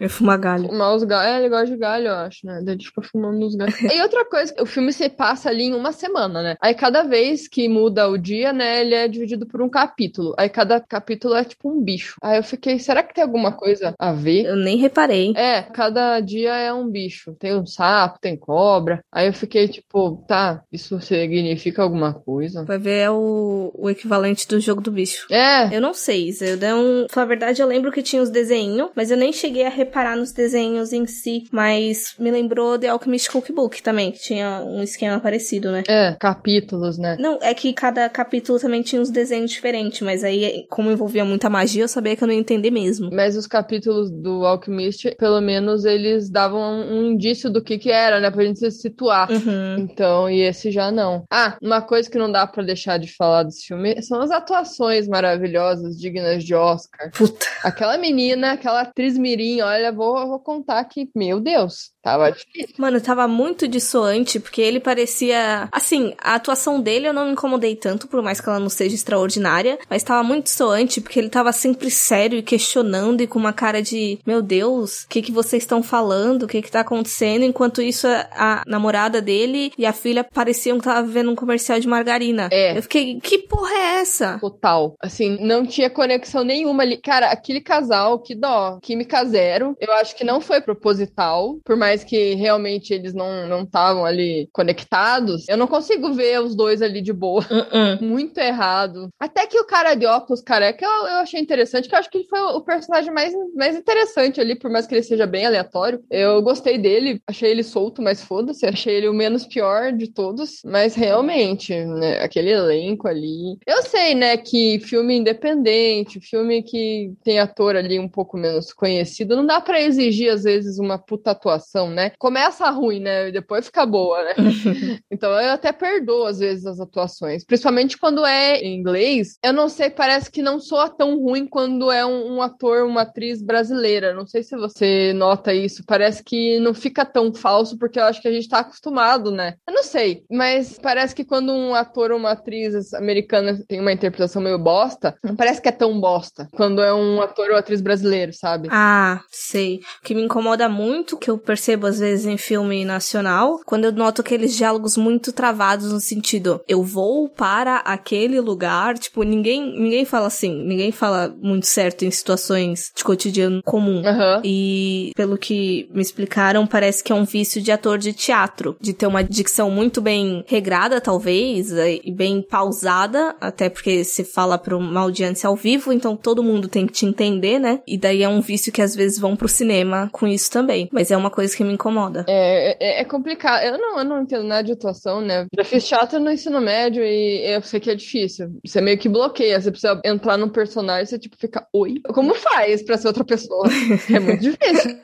Eu 0.00 0.08
fumar 0.08 0.38
galho. 0.38 0.68
Fumar 0.68 0.94
os 0.94 1.04
galhos. 1.04 1.32
É, 1.32 1.38
ele 1.38 1.48
gosta 1.48 1.66
de 1.66 1.76
galho, 1.76 2.08
eu 2.08 2.14
acho, 2.14 2.46
né? 2.46 2.60
Daí 2.64 2.74
Ele 2.74 2.84
fica 2.84 3.02
fumando 3.02 3.46
os 3.46 3.54
galhos. 3.54 3.80
e 3.80 4.02
outra 4.02 4.24
coisa, 4.24 4.54
o 4.60 4.66
filme 4.66 4.92
se 4.92 5.08
passa 5.08 5.48
ali 5.48 5.64
em 5.64 5.74
uma 5.74 5.92
semana, 5.92 6.42
né? 6.42 6.56
Aí 6.60 6.74
cada 6.74 7.02
vez 7.02 7.48
que 7.48 7.68
muda 7.68 8.08
o 8.08 8.18
dia, 8.18 8.52
né, 8.52 8.80
ele 8.80 8.94
é 8.94 9.08
dividido 9.08 9.46
por 9.46 9.62
um 9.62 9.68
capítulo. 9.68 10.34
Aí 10.38 10.48
cada 10.48 10.80
capítulo 10.80 11.34
é 11.34 11.44
tipo 11.44 11.70
um 11.70 11.82
bicho. 11.82 12.16
Aí 12.22 12.38
eu 12.38 12.42
fiquei, 12.42 12.78
será 12.78 13.02
que 13.02 13.14
tem 13.14 13.22
alguma 13.22 13.52
coisa 13.52 13.94
a 13.98 14.12
ver? 14.12 14.46
Eu 14.46 14.56
nem 14.56 14.76
reparei. 14.76 15.32
É, 15.36 15.62
cada 15.62 16.20
dia 16.22 16.54
é 16.56 16.72
um 16.72 16.88
bicho. 16.88 17.34
Tem 17.38 17.54
um 17.56 17.66
sapo, 17.66 18.18
tem 18.20 18.36
cobra. 18.36 19.02
Aí 19.12 19.26
eu 19.26 19.32
fiquei 19.32 19.68
tipo, 19.68 20.24
tá, 20.26 20.62
isso 20.72 21.00
significa 21.00 21.82
alguma 21.82 22.12
coisa? 22.14 22.64
Vai 22.64 22.78
ver 22.78 22.98
é 23.02 23.10
o, 23.10 23.72
o 23.74 23.90
equivalente 23.90 24.46
do 24.46 24.60
jogo 24.60 24.80
do 24.80 24.92
bicho. 24.92 25.26
É, 25.30 25.74
Eu 25.76 25.80
não 25.80 25.94
sei. 25.94 26.32
Eu 26.40 26.56
dei 26.56 26.72
um. 26.72 27.06
Pra 27.12 27.24
verdade, 27.24 27.60
eu 27.60 27.66
lembro 27.66 27.90
que 27.90 28.02
tinha 28.02 28.22
os 28.22 28.30
desenhos, 28.30 28.90
mas 28.94 29.10
eu 29.10 29.16
nem 29.16 29.32
cheguei 29.32 29.66
a 29.66 29.70
reparar 29.70 30.16
nos 30.16 30.32
desenhos 30.32 30.92
em 30.92 31.06
si. 31.06 31.44
Mas 31.50 32.14
me 32.18 32.30
lembrou 32.30 32.78
The 32.78 32.88
Alchemist 32.88 33.30
Cookbook 33.30 33.82
também, 33.82 34.12
que 34.12 34.20
tinha 34.20 34.62
um 34.64 34.82
esquema 34.82 35.18
parecido, 35.20 35.70
né? 35.70 35.82
é, 35.88 36.16
capítulos, 36.18 36.98
né? 36.98 37.16
Não, 37.18 37.38
é 37.40 37.54
que 37.54 37.72
cada 37.72 38.08
capítulo 38.08 38.58
também 38.58 38.82
tinha 38.82 39.00
uns 39.00 39.10
desenhos 39.10 39.50
diferentes, 39.50 40.00
mas 40.00 40.24
aí, 40.24 40.66
como 40.68 40.90
envolvia 40.90 41.24
muita 41.24 41.48
magia, 41.48 41.84
eu 41.84 41.88
sabia 41.88 42.16
que 42.16 42.22
eu 42.22 42.26
não 42.26 42.34
ia 42.34 42.40
entender 42.40 42.70
mesmo. 42.70 43.10
Mas 43.12 43.36
os 43.36 43.46
capítulos 43.46 44.10
do 44.10 44.44
Alchemist, 44.44 45.14
pelo 45.18 45.40
menos, 45.40 45.84
eles 45.84 46.11
davam 46.30 46.60
um 46.60 47.12
indício 47.12 47.50
do 47.50 47.62
que 47.62 47.78
que 47.78 47.90
era, 47.90 48.20
né? 48.20 48.30
Pra 48.30 48.44
gente 48.44 48.58
se 48.58 48.70
situar. 48.70 49.30
Uhum. 49.30 49.78
Então, 49.78 50.28
e 50.28 50.40
esse 50.40 50.70
já 50.70 50.90
não. 50.90 51.24
Ah, 51.30 51.56
uma 51.62 51.80
coisa 51.80 52.10
que 52.10 52.18
não 52.18 52.30
dá 52.30 52.46
pra 52.46 52.62
deixar 52.62 52.98
de 52.98 53.14
falar 53.14 53.44
desse 53.44 53.66
filme 53.66 54.00
são 54.02 54.20
as 54.20 54.30
atuações 54.30 55.06
maravilhosas, 55.06 55.98
dignas 55.98 56.44
de 56.44 56.54
Oscar. 56.54 57.10
Puta. 57.12 57.46
Aquela 57.62 57.96
menina, 57.96 58.52
aquela 58.52 58.82
atriz 58.82 59.16
mirim, 59.16 59.60
olha, 59.60 59.92
vou, 59.92 60.26
vou 60.26 60.40
contar 60.40 60.84
que, 60.84 61.08
meu 61.14 61.40
Deus, 61.40 61.91
tava 62.02 62.30
difícil. 62.30 62.74
Mano, 62.78 63.00
tava 63.00 63.28
muito 63.28 63.68
dissoante, 63.68 64.40
porque 64.40 64.60
ele 64.60 64.80
parecia. 64.80 65.68
Assim, 65.70 66.14
a 66.18 66.34
atuação 66.34 66.80
dele 66.80 67.08
eu 67.08 67.12
não 67.12 67.26
me 67.26 67.32
incomodei 67.32 67.76
tanto, 67.76 68.08
por 68.08 68.22
mais 68.22 68.40
que 68.40 68.48
ela 68.48 68.58
não 68.58 68.68
seja 68.68 68.94
extraordinária, 68.94 69.78
mas 69.88 70.02
tava 70.02 70.22
muito 70.22 70.44
dissoante, 70.44 71.00
porque 71.00 71.18
ele 71.18 71.28
tava 71.28 71.52
sempre 71.52 71.90
sério 71.90 72.38
e 72.38 72.42
questionando 72.42 73.20
e 73.20 73.26
com 73.26 73.38
uma 73.38 73.52
cara 73.52 73.82
de: 73.82 74.18
Meu 74.26 74.42
Deus, 74.42 75.02
o 75.02 75.08
que 75.08 75.22
que 75.22 75.32
vocês 75.32 75.62
estão 75.62 75.82
falando? 75.82 76.44
O 76.44 76.48
que 76.48 76.62
que 76.62 76.70
tá 76.70 76.80
acontecendo? 76.80 77.44
Enquanto 77.44 77.80
isso, 77.80 78.06
a, 78.06 78.28
a 78.32 78.62
namorada 78.66 79.20
dele 79.20 79.72
e 79.78 79.86
a 79.86 79.92
filha 79.92 80.24
pareciam 80.24 80.78
que 80.78 80.84
tava 80.84 81.06
vendo 81.06 81.30
um 81.30 81.36
comercial 81.36 81.78
de 81.78 81.88
margarina. 81.88 82.48
É. 82.50 82.76
Eu 82.76 82.82
fiquei: 82.82 83.20
Que 83.20 83.38
porra 83.38 83.72
é 83.72 84.00
essa? 84.00 84.38
Total. 84.40 84.94
Assim, 85.00 85.38
não 85.40 85.66
tinha 85.66 85.90
conexão 85.90 86.44
nenhuma 86.44 86.82
ali. 86.82 86.96
Cara, 86.96 87.30
aquele 87.30 87.60
casal, 87.60 88.18
que 88.18 88.34
dó. 88.34 88.78
Química 88.82 89.24
zero. 89.24 89.76
Eu 89.80 89.92
acho 89.94 90.16
que 90.16 90.24
não 90.24 90.40
foi 90.40 90.60
proposital. 90.60 91.58
Por 91.64 91.76
mais 91.76 91.91
que 92.04 92.34
realmente 92.34 92.92
eles 92.94 93.14
não 93.14 93.62
estavam 93.62 94.04
ali 94.04 94.48
conectados. 94.52 95.48
Eu 95.48 95.56
não 95.56 95.66
consigo 95.66 96.12
ver 96.12 96.40
os 96.40 96.54
dois 96.54 96.80
ali 96.82 97.00
de 97.00 97.12
boa. 97.12 97.42
Uh-uh. 97.52 98.04
Muito 98.04 98.38
errado. 98.38 99.08
Até 99.20 99.46
que 99.46 99.58
o 99.58 99.66
cara 99.66 99.94
de 99.94 100.06
óculos 100.06 100.40
careca 100.40 100.84
eu, 100.84 101.06
eu 101.06 101.16
achei 101.18 101.40
interessante, 101.40 101.88
que 101.88 101.94
eu 101.94 101.98
acho 101.98 102.10
que 102.10 102.18
ele 102.18 102.28
foi 102.28 102.40
o 102.40 102.60
personagem 102.60 103.12
mais, 103.12 103.32
mais 103.54 103.76
interessante 103.76 104.40
ali, 104.40 104.54
por 104.54 104.70
mais 104.70 104.86
que 104.86 104.94
ele 104.94 105.02
seja 105.02 105.26
bem 105.26 105.46
aleatório. 105.46 106.02
Eu 106.10 106.40
gostei 106.42 106.78
dele, 106.78 107.20
achei 107.26 107.50
ele 107.50 107.62
solto, 107.62 108.00
mas 108.00 108.22
foda-se. 108.22 108.66
Achei 108.66 108.96
ele 108.96 109.08
o 109.08 109.14
menos 109.14 109.46
pior 109.46 109.92
de 109.92 110.08
todos. 110.08 110.60
Mas 110.64 110.94
realmente, 110.94 111.74
né, 111.84 112.22
aquele 112.22 112.50
elenco 112.50 113.08
ali. 113.08 113.56
Eu 113.66 113.82
sei, 113.82 114.14
né, 114.14 114.36
que 114.36 114.80
filme 114.80 115.16
independente, 115.16 116.20
filme 116.20 116.62
que 116.62 117.12
tem 117.24 117.38
ator 117.38 117.76
ali 117.76 117.98
um 117.98 118.08
pouco 118.08 118.36
menos 118.36 118.72
conhecido, 118.72 119.36
não 119.36 119.46
dá 119.46 119.60
pra 119.60 119.80
exigir, 119.80 120.30
às 120.30 120.42
vezes, 120.44 120.78
uma 120.78 120.98
puta 120.98 121.30
atuação, 121.30 121.81
né? 121.90 122.12
Começa 122.18 122.68
ruim, 122.70 123.00
né? 123.00 123.28
E 123.28 123.32
depois 123.32 123.66
fica 123.66 123.86
boa, 123.86 124.22
né? 124.24 124.34
Então 125.10 125.30
eu 125.32 125.52
até 125.52 125.72
perdoo 125.72 126.26
às 126.26 126.38
vezes 126.38 126.64
as 126.64 126.80
atuações, 126.80 127.44
principalmente 127.44 127.98
quando 127.98 128.24
é 128.24 128.58
em 128.58 128.74
inglês. 128.74 129.38
Eu 129.42 129.52
não 129.52 129.68
sei, 129.68 129.90
parece 129.90 130.30
que 130.30 130.42
não 130.42 130.58
soa 130.58 130.88
tão 130.88 131.18
ruim 131.18 131.46
quando 131.46 131.90
é 131.90 132.04
um, 132.04 132.36
um 132.36 132.42
ator, 132.42 132.84
uma 132.84 133.02
atriz 133.02 133.42
brasileira. 133.42 134.14
Não 134.14 134.26
sei 134.26 134.42
se 134.42 134.56
você 134.56 135.12
nota 135.12 135.52
isso. 135.52 135.84
Parece 135.86 136.22
que 136.24 136.58
não 136.60 136.72
fica 136.72 137.04
tão 137.04 137.32
falso 137.32 137.78
porque 137.78 137.98
eu 137.98 138.04
acho 138.04 138.20
que 138.20 138.28
a 138.28 138.32
gente 138.32 138.48
tá 138.48 138.60
acostumado, 138.60 139.30
né? 139.30 139.54
Eu 139.66 139.74
não 139.74 139.82
sei, 139.82 140.24
mas 140.30 140.78
parece 140.78 141.14
que 141.14 141.24
quando 141.24 141.52
um 141.52 141.74
ator 141.74 142.10
ou 142.10 142.18
uma 142.18 142.32
atriz 142.32 142.92
americana 142.94 143.62
tem 143.68 143.80
uma 143.80 143.92
interpretação 143.92 144.42
meio 144.42 144.58
bosta, 144.58 145.14
não 145.22 145.36
parece 145.36 145.60
que 145.60 145.68
é 145.68 145.72
tão 145.72 146.00
bosta 146.00 146.48
quando 146.52 146.82
é 146.82 146.92
um 146.92 147.20
ator 147.20 147.50
ou 147.50 147.56
atriz 147.56 147.80
brasileiro, 147.80 148.32
sabe? 148.32 148.68
Ah, 148.70 149.20
sei. 149.30 149.80
O 150.00 150.04
que 150.04 150.14
me 150.14 150.22
incomoda 150.22 150.68
muito, 150.68 151.18
que 151.18 151.30
eu 151.30 151.38
percebo 151.72 151.86
às 151.86 151.98
vezes 151.98 152.26
em 152.26 152.36
filme 152.36 152.84
nacional, 152.84 153.60
quando 153.64 153.84
eu 153.84 153.92
noto 153.92 154.20
aqueles 154.20 154.54
diálogos 154.54 154.96
muito 154.96 155.32
travados 155.32 155.92
no 155.92 156.00
sentido, 156.00 156.60
eu 156.68 156.82
vou 156.82 157.28
para 157.28 157.76
aquele 157.78 158.40
lugar, 158.40 158.98
tipo, 158.98 159.22
ninguém, 159.22 159.78
ninguém 159.78 160.04
fala 160.04 160.26
assim, 160.26 160.52
ninguém 160.64 160.92
fala 160.92 161.34
muito 161.40 161.66
certo 161.66 162.04
em 162.04 162.10
situações 162.10 162.92
de 162.94 163.02
cotidiano 163.04 163.62
comum. 163.62 164.02
Aham. 164.04 164.42
E 164.44 165.12
pelo 165.16 165.38
que 165.38 165.88
me 165.94 166.02
explicaram, 166.02 166.66
parece 166.66 167.02
que 167.02 167.12
é 167.12 167.14
um 167.14 167.24
vício 167.24 167.62
de 167.62 167.72
ator 167.72 167.98
de 167.98 168.12
teatro, 168.12 168.76
de 168.80 168.92
ter 168.92 169.06
uma 169.06 169.24
dicção 169.24 169.70
muito 169.70 170.00
bem 170.00 170.44
regrada, 170.46 171.00
talvez, 171.00 171.70
e 171.72 172.10
bem 172.10 172.42
pausada, 172.42 173.34
até 173.40 173.68
porque 173.68 174.04
se 174.04 174.24
fala 174.24 174.58
para 174.58 174.76
uma 174.76 175.00
audiência 175.00 175.48
ao 175.48 175.56
vivo, 175.56 175.92
então 175.92 176.16
todo 176.16 176.42
mundo 176.42 176.68
tem 176.68 176.86
que 176.86 176.92
te 176.92 177.06
entender, 177.06 177.58
né? 177.58 177.80
E 177.86 177.96
daí 177.96 178.22
é 178.22 178.28
um 178.28 178.40
vício 178.40 178.72
que 178.72 178.82
às 178.82 178.94
vezes 178.94 179.18
vão 179.18 179.36
pro 179.36 179.48
cinema 179.48 180.08
com 180.12 180.26
isso 180.26 180.50
também. 180.50 180.88
Mas 180.92 181.10
é 181.10 181.16
uma 181.16 181.30
coisa 181.30 181.56
que 181.56 181.61
me 181.64 181.72
incomoda. 181.74 182.24
É, 182.28 182.76
é, 182.80 183.00
é 183.00 183.04
complicado. 183.04 183.62
Eu 183.64 183.78
não, 183.78 183.98
eu 183.98 184.04
não 184.04 184.22
entendo 184.22 184.44
nada 184.44 184.62
de 184.62 184.72
atuação, 184.72 185.20
né? 185.20 185.46
Já 185.56 185.64
fiz 185.64 185.86
teatro 185.86 186.18
no 186.20 186.30
ensino 186.30 186.60
médio 186.60 187.02
e 187.04 187.54
eu 187.54 187.62
sei 187.62 187.80
que 187.80 187.90
é 187.90 187.94
difícil. 187.94 188.58
Você 188.64 188.80
meio 188.80 188.98
que 188.98 189.08
bloqueia. 189.08 189.60
Você 189.60 189.70
precisa 189.70 190.00
entrar 190.04 190.36
num 190.36 190.48
personagem 190.48 191.04
e 191.04 191.06
você, 191.06 191.18
tipo, 191.18 191.36
fica, 191.36 191.66
oi? 191.72 192.00
Como 192.12 192.34
faz 192.34 192.82
pra 192.82 192.98
ser 192.98 193.08
outra 193.08 193.24
pessoa? 193.24 193.66
É 194.12 194.20
muito 194.20 194.42
difícil. 194.42 194.98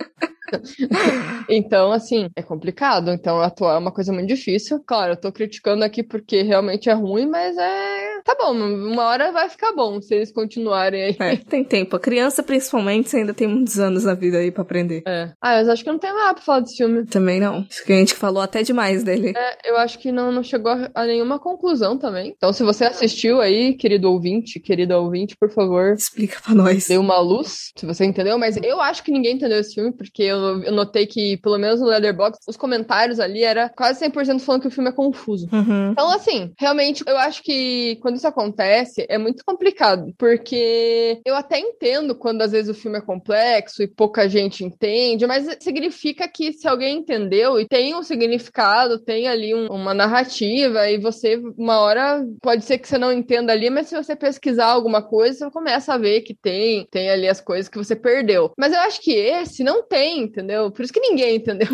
então, 1.49 1.93
assim, 1.93 2.29
é 2.37 2.43
complicado. 2.43 3.11
Então, 3.11 3.41
atuar 3.41 3.75
é 3.75 3.79
uma 3.79 3.93
coisa 3.93 4.13
muito 4.13 4.29
difícil. 4.29 4.83
Claro, 4.87 5.13
eu 5.13 5.17
tô 5.21 5.33
criticando 5.33 5.85
aqui 5.85 6.03
porque 6.03 6.43
realmente 6.43 6.89
é 6.89 6.93
ruim, 6.93 7.27
mas 7.27 7.57
é. 7.57 8.21
Tá 8.25 8.35
bom, 8.39 8.53
uma 8.53 9.05
hora 9.05 9.33
vai 9.33 9.49
ficar 9.49 9.73
bom 9.73 10.01
se 10.01 10.15
eles 10.15 10.33
continuarem 10.33 11.03
aí. 11.03 11.17
É, 11.19 11.37
tem 11.37 11.65
tempo. 11.65 11.97
A 11.97 12.01
criança, 12.01 12.43
principalmente, 12.43 13.17
ainda 13.17 13.33
tem 13.35 13.47
muitos 13.47 13.79
anos 13.79 14.05
na 14.05 14.15
vida 14.15 14.39
aí 14.39 14.51
pra 14.51 14.63
aprender. 14.63 15.03
É. 15.07 15.31
Ah, 15.41 15.57
mas 15.57 15.69
acho 15.69 15.85
que 15.85 15.91
não 15.91 15.99
tem 15.99 16.13
nada 16.13 16.35
pra 16.35 16.43
falar 16.43 16.61
desse 16.61 16.77
filme. 16.77 17.07
Também 17.07 17.41
não. 17.41 17.67
Acho 17.71 17.85
que 17.85 17.93
a 17.93 17.97
gente 17.97 18.15
falou 18.15 18.43
até 18.43 18.63
demais 18.63 19.03
dele. 19.05 19.33
É, 19.37 19.71
eu 19.71 19.77
acho 19.77 19.99
que 19.99 20.11
não, 20.13 20.33
não 20.33 20.43
chegou 20.43 20.73
a, 20.73 20.91
a 20.95 21.07
nenhuma 21.07 21.39
conclusão 21.39 21.99
também. 21.99 22.33
Então, 22.37 22.53
se 22.53 22.63
você 22.63 22.85
assistiu 22.85 23.41
aí, 23.41 23.75
querido 23.75 24.11
ouvinte, 24.11 24.61
querida 24.61 24.99
ouvinte, 24.99 25.37
por 25.37 25.51
favor, 25.51 25.95
Explica 25.95 26.41
pra 26.41 26.55
nós. 26.55 26.87
dê 26.89 26.99
uma 26.99 27.19
luz, 27.21 27.73
se 27.77 27.87
você 27.87 28.05
entendeu. 28.05 28.39
Mas 28.39 28.57
eu 28.63 28.81
acho 28.81 29.03
que 29.03 29.13
ninguém 29.13 29.37
entendeu 29.37 29.59
esse 29.59 29.75
filme, 29.75 29.93
porque 29.93 30.23
eu 30.23 30.38
eu, 30.39 30.63
eu 30.65 30.73
notei 30.73 31.07
que, 31.07 31.37
pelo 31.39 31.59
menos 31.59 31.81
no 31.81 31.87
Leatherbox, 31.87 32.39
os 32.47 32.57
comentários 32.57 33.21
ali 33.21 33.43
era 33.43 33.69
quase 33.69 34.05
100% 34.05 34.41
falando 34.41 34.63
que 34.63 34.69
o 34.69 34.71
filme 34.71 34.91
é 34.91 34.93
confuso. 34.93 35.49
Uhum. 35.53 35.91
Então, 35.93 36.11
assim, 36.11 36.53
realmente, 36.59 37.03
eu 37.07 37.17
acho 37.19 37.43
que 37.43 37.97
quando 38.01 38.17
isso 38.17 38.27
acontece, 38.27 39.07
é 39.09 39.19
muito 39.19 39.45
complicado, 39.45 40.13
porque 40.19 41.21
eu 41.25 41.35
até 41.35 41.59
entendo 41.59 42.15
quando 42.15 42.43
às 42.43 42.53
vezes 42.53 42.71
o 42.71 42.81
filme 42.81 42.99
é 42.99 43.03
complexo 43.03 43.83
e 43.83 43.89
pouca 43.89 44.29
gente 44.29 44.65
entende, 44.65 45.27
mas 45.27 45.57
significa 45.61 46.29
que 46.29 46.53
se 46.53 46.69
alguém 46.69 46.99
entendeu 46.99 47.59
e 47.59 47.67
tem 47.67 47.95
um 47.95 48.03
significado, 48.03 48.99
tem 48.99 49.29
ali 49.29 49.55
um, 49.55 49.67
uma 49.67 49.95
narrativa, 49.95 50.89
e 50.91 50.99
você, 50.99 51.37
uma 51.57 51.81
hora, 51.81 52.25
pode 52.41 52.65
ser 52.65 52.79
que 52.79 52.89
você 52.89 52.99
não 52.99 53.13
entenda 53.13 53.53
ali, 53.53 53.71
mas 53.71 53.89
se 53.89 53.97
você 53.97 54.15
pesquisar 54.15 54.67
alguma 54.67 55.03
coisa, 55.03 55.39
você 55.39 55.51
começa 55.51 55.95
a 55.95 55.99
ver 55.99 56.23
que 56.23 56.35
tem, 56.35 56.87
tem 56.91 57.11
ali 57.11 57.29
as 57.29 57.41
coisas 57.41 57.69
que 57.69 57.79
você 57.79 57.95
perdeu. 57.97 58.53
Mas 58.57 58.73
eu 58.73 58.81
acho 58.81 59.01
que 59.01 59.13
esse 59.13 59.63
não 59.63 59.83
tem, 59.83 60.28
entendeu? 60.29 60.71
Por 60.71 60.83
isso 60.83 60.93
que 60.93 61.01
ninguém 61.01 61.37
entendeu. 61.37 61.69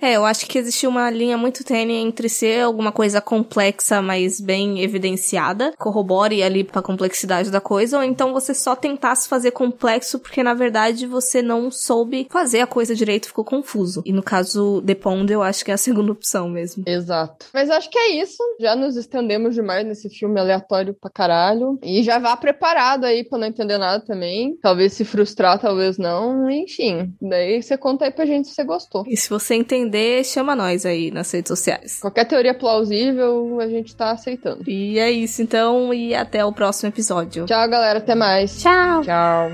É, 0.00 0.16
eu 0.16 0.24
acho 0.24 0.46
que 0.46 0.58
existe 0.58 0.86
uma 0.86 1.10
linha 1.10 1.36
muito 1.36 1.64
tênue 1.64 1.94
entre 1.94 2.28
ser 2.28 2.62
alguma 2.62 2.92
coisa 2.92 3.20
complexa, 3.20 4.00
mas 4.00 4.40
bem 4.40 4.80
evidenciada, 4.80 5.72
corrobore 5.78 6.42
ali 6.42 6.64
pra 6.64 6.82
complexidade 6.82 7.50
da 7.50 7.60
coisa, 7.60 7.98
ou 7.98 8.02
então 8.02 8.32
você 8.32 8.54
só 8.54 8.74
tentasse 8.74 9.28
fazer 9.28 9.50
complexo 9.50 10.18
porque 10.18 10.42
na 10.42 10.54
verdade 10.54 11.06
você 11.06 11.42
não 11.42 11.70
soube 11.70 12.26
fazer 12.30 12.60
a 12.60 12.66
coisa 12.66 12.94
direito, 12.94 13.28
ficou 13.28 13.44
confuso. 13.44 14.02
E 14.04 14.12
no 14.12 14.22
caso 14.22 14.82
The 14.82 14.94
Pond, 14.94 15.32
eu 15.32 15.42
acho 15.42 15.64
que 15.64 15.70
é 15.70 15.74
a 15.74 15.78
segunda 15.78 16.12
opção 16.12 16.48
mesmo. 16.48 16.84
Exato. 16.86 17.46
Mas 17.52 17.70
acho 17.70 17.90
que 17.90 17.98
é 17.98 18.22
isso. 18.22 18.42
Já 18.60 18.74
nos 18.76 18.96
estendemos 18.96 19.54
demais 19.54 19.86
nesse 19.86 20.08
filme 20.08 20.38
aleatório 20.40 20.94
pra 20.94 21.10
caralho. 21.10 21.78
E 21.82 22.02
já 22.02 22.18
vá 22.18 22.36
preparado 22.36 23.04
aí 23.04 23.24
pra 23.24 23.38
não 23.38 23.46
entender 23.46 23.78
nada 23.78 24.04
também. 24.04 24.56
Talvez 24.60 24.92
se 24.92 25.04
frustrar, 25.04 25.58
talvez 25.58 25.98
não. 25.98 26.50
Enfim, 26.50 27.14
daí 27.20 27.62
você 27.62 27.76
conta 27.96 28.04
aí 28.04 28.10
pra 28.10 28.26
gente 28.26 28.48
se 28.48 28.54
você 28.54 28.62
gostou. 28.64 29.04
E 29.08 29.16
se 29.16 29.28
você 29.30 29.54
entender, 29.54 30.22
chama 30.24 30.54
nós 30.54 30.84
aí 30.84 31.10
nas 31.10 31.30
redes 31.32 31.48
sociais. 31.48 31.98
Qualquer 32.00 32.26
teoria 32.26 32.52
plausível, 32.52 33.58
a 33.58 33.66
gente 33.66 33.96
tá 33.96 34.10
aceitando. 34.10 34.62
E 34.68 34.98
é 34.98 35.10
isso 35.10 35.40
então, 35.40 35.94
e 35.94 36.14
até 36.14 36.44
o 36.44 36.52
próximo 36.52 36.90
episódio. 36.90 37.46
Tchau, 37.46 37.68
galera. 37.68 37.98
Até 37.98 38.14
mais. 38.14 38.60
Tchau! 38.60 39.02
Tchau. 39.02 39.50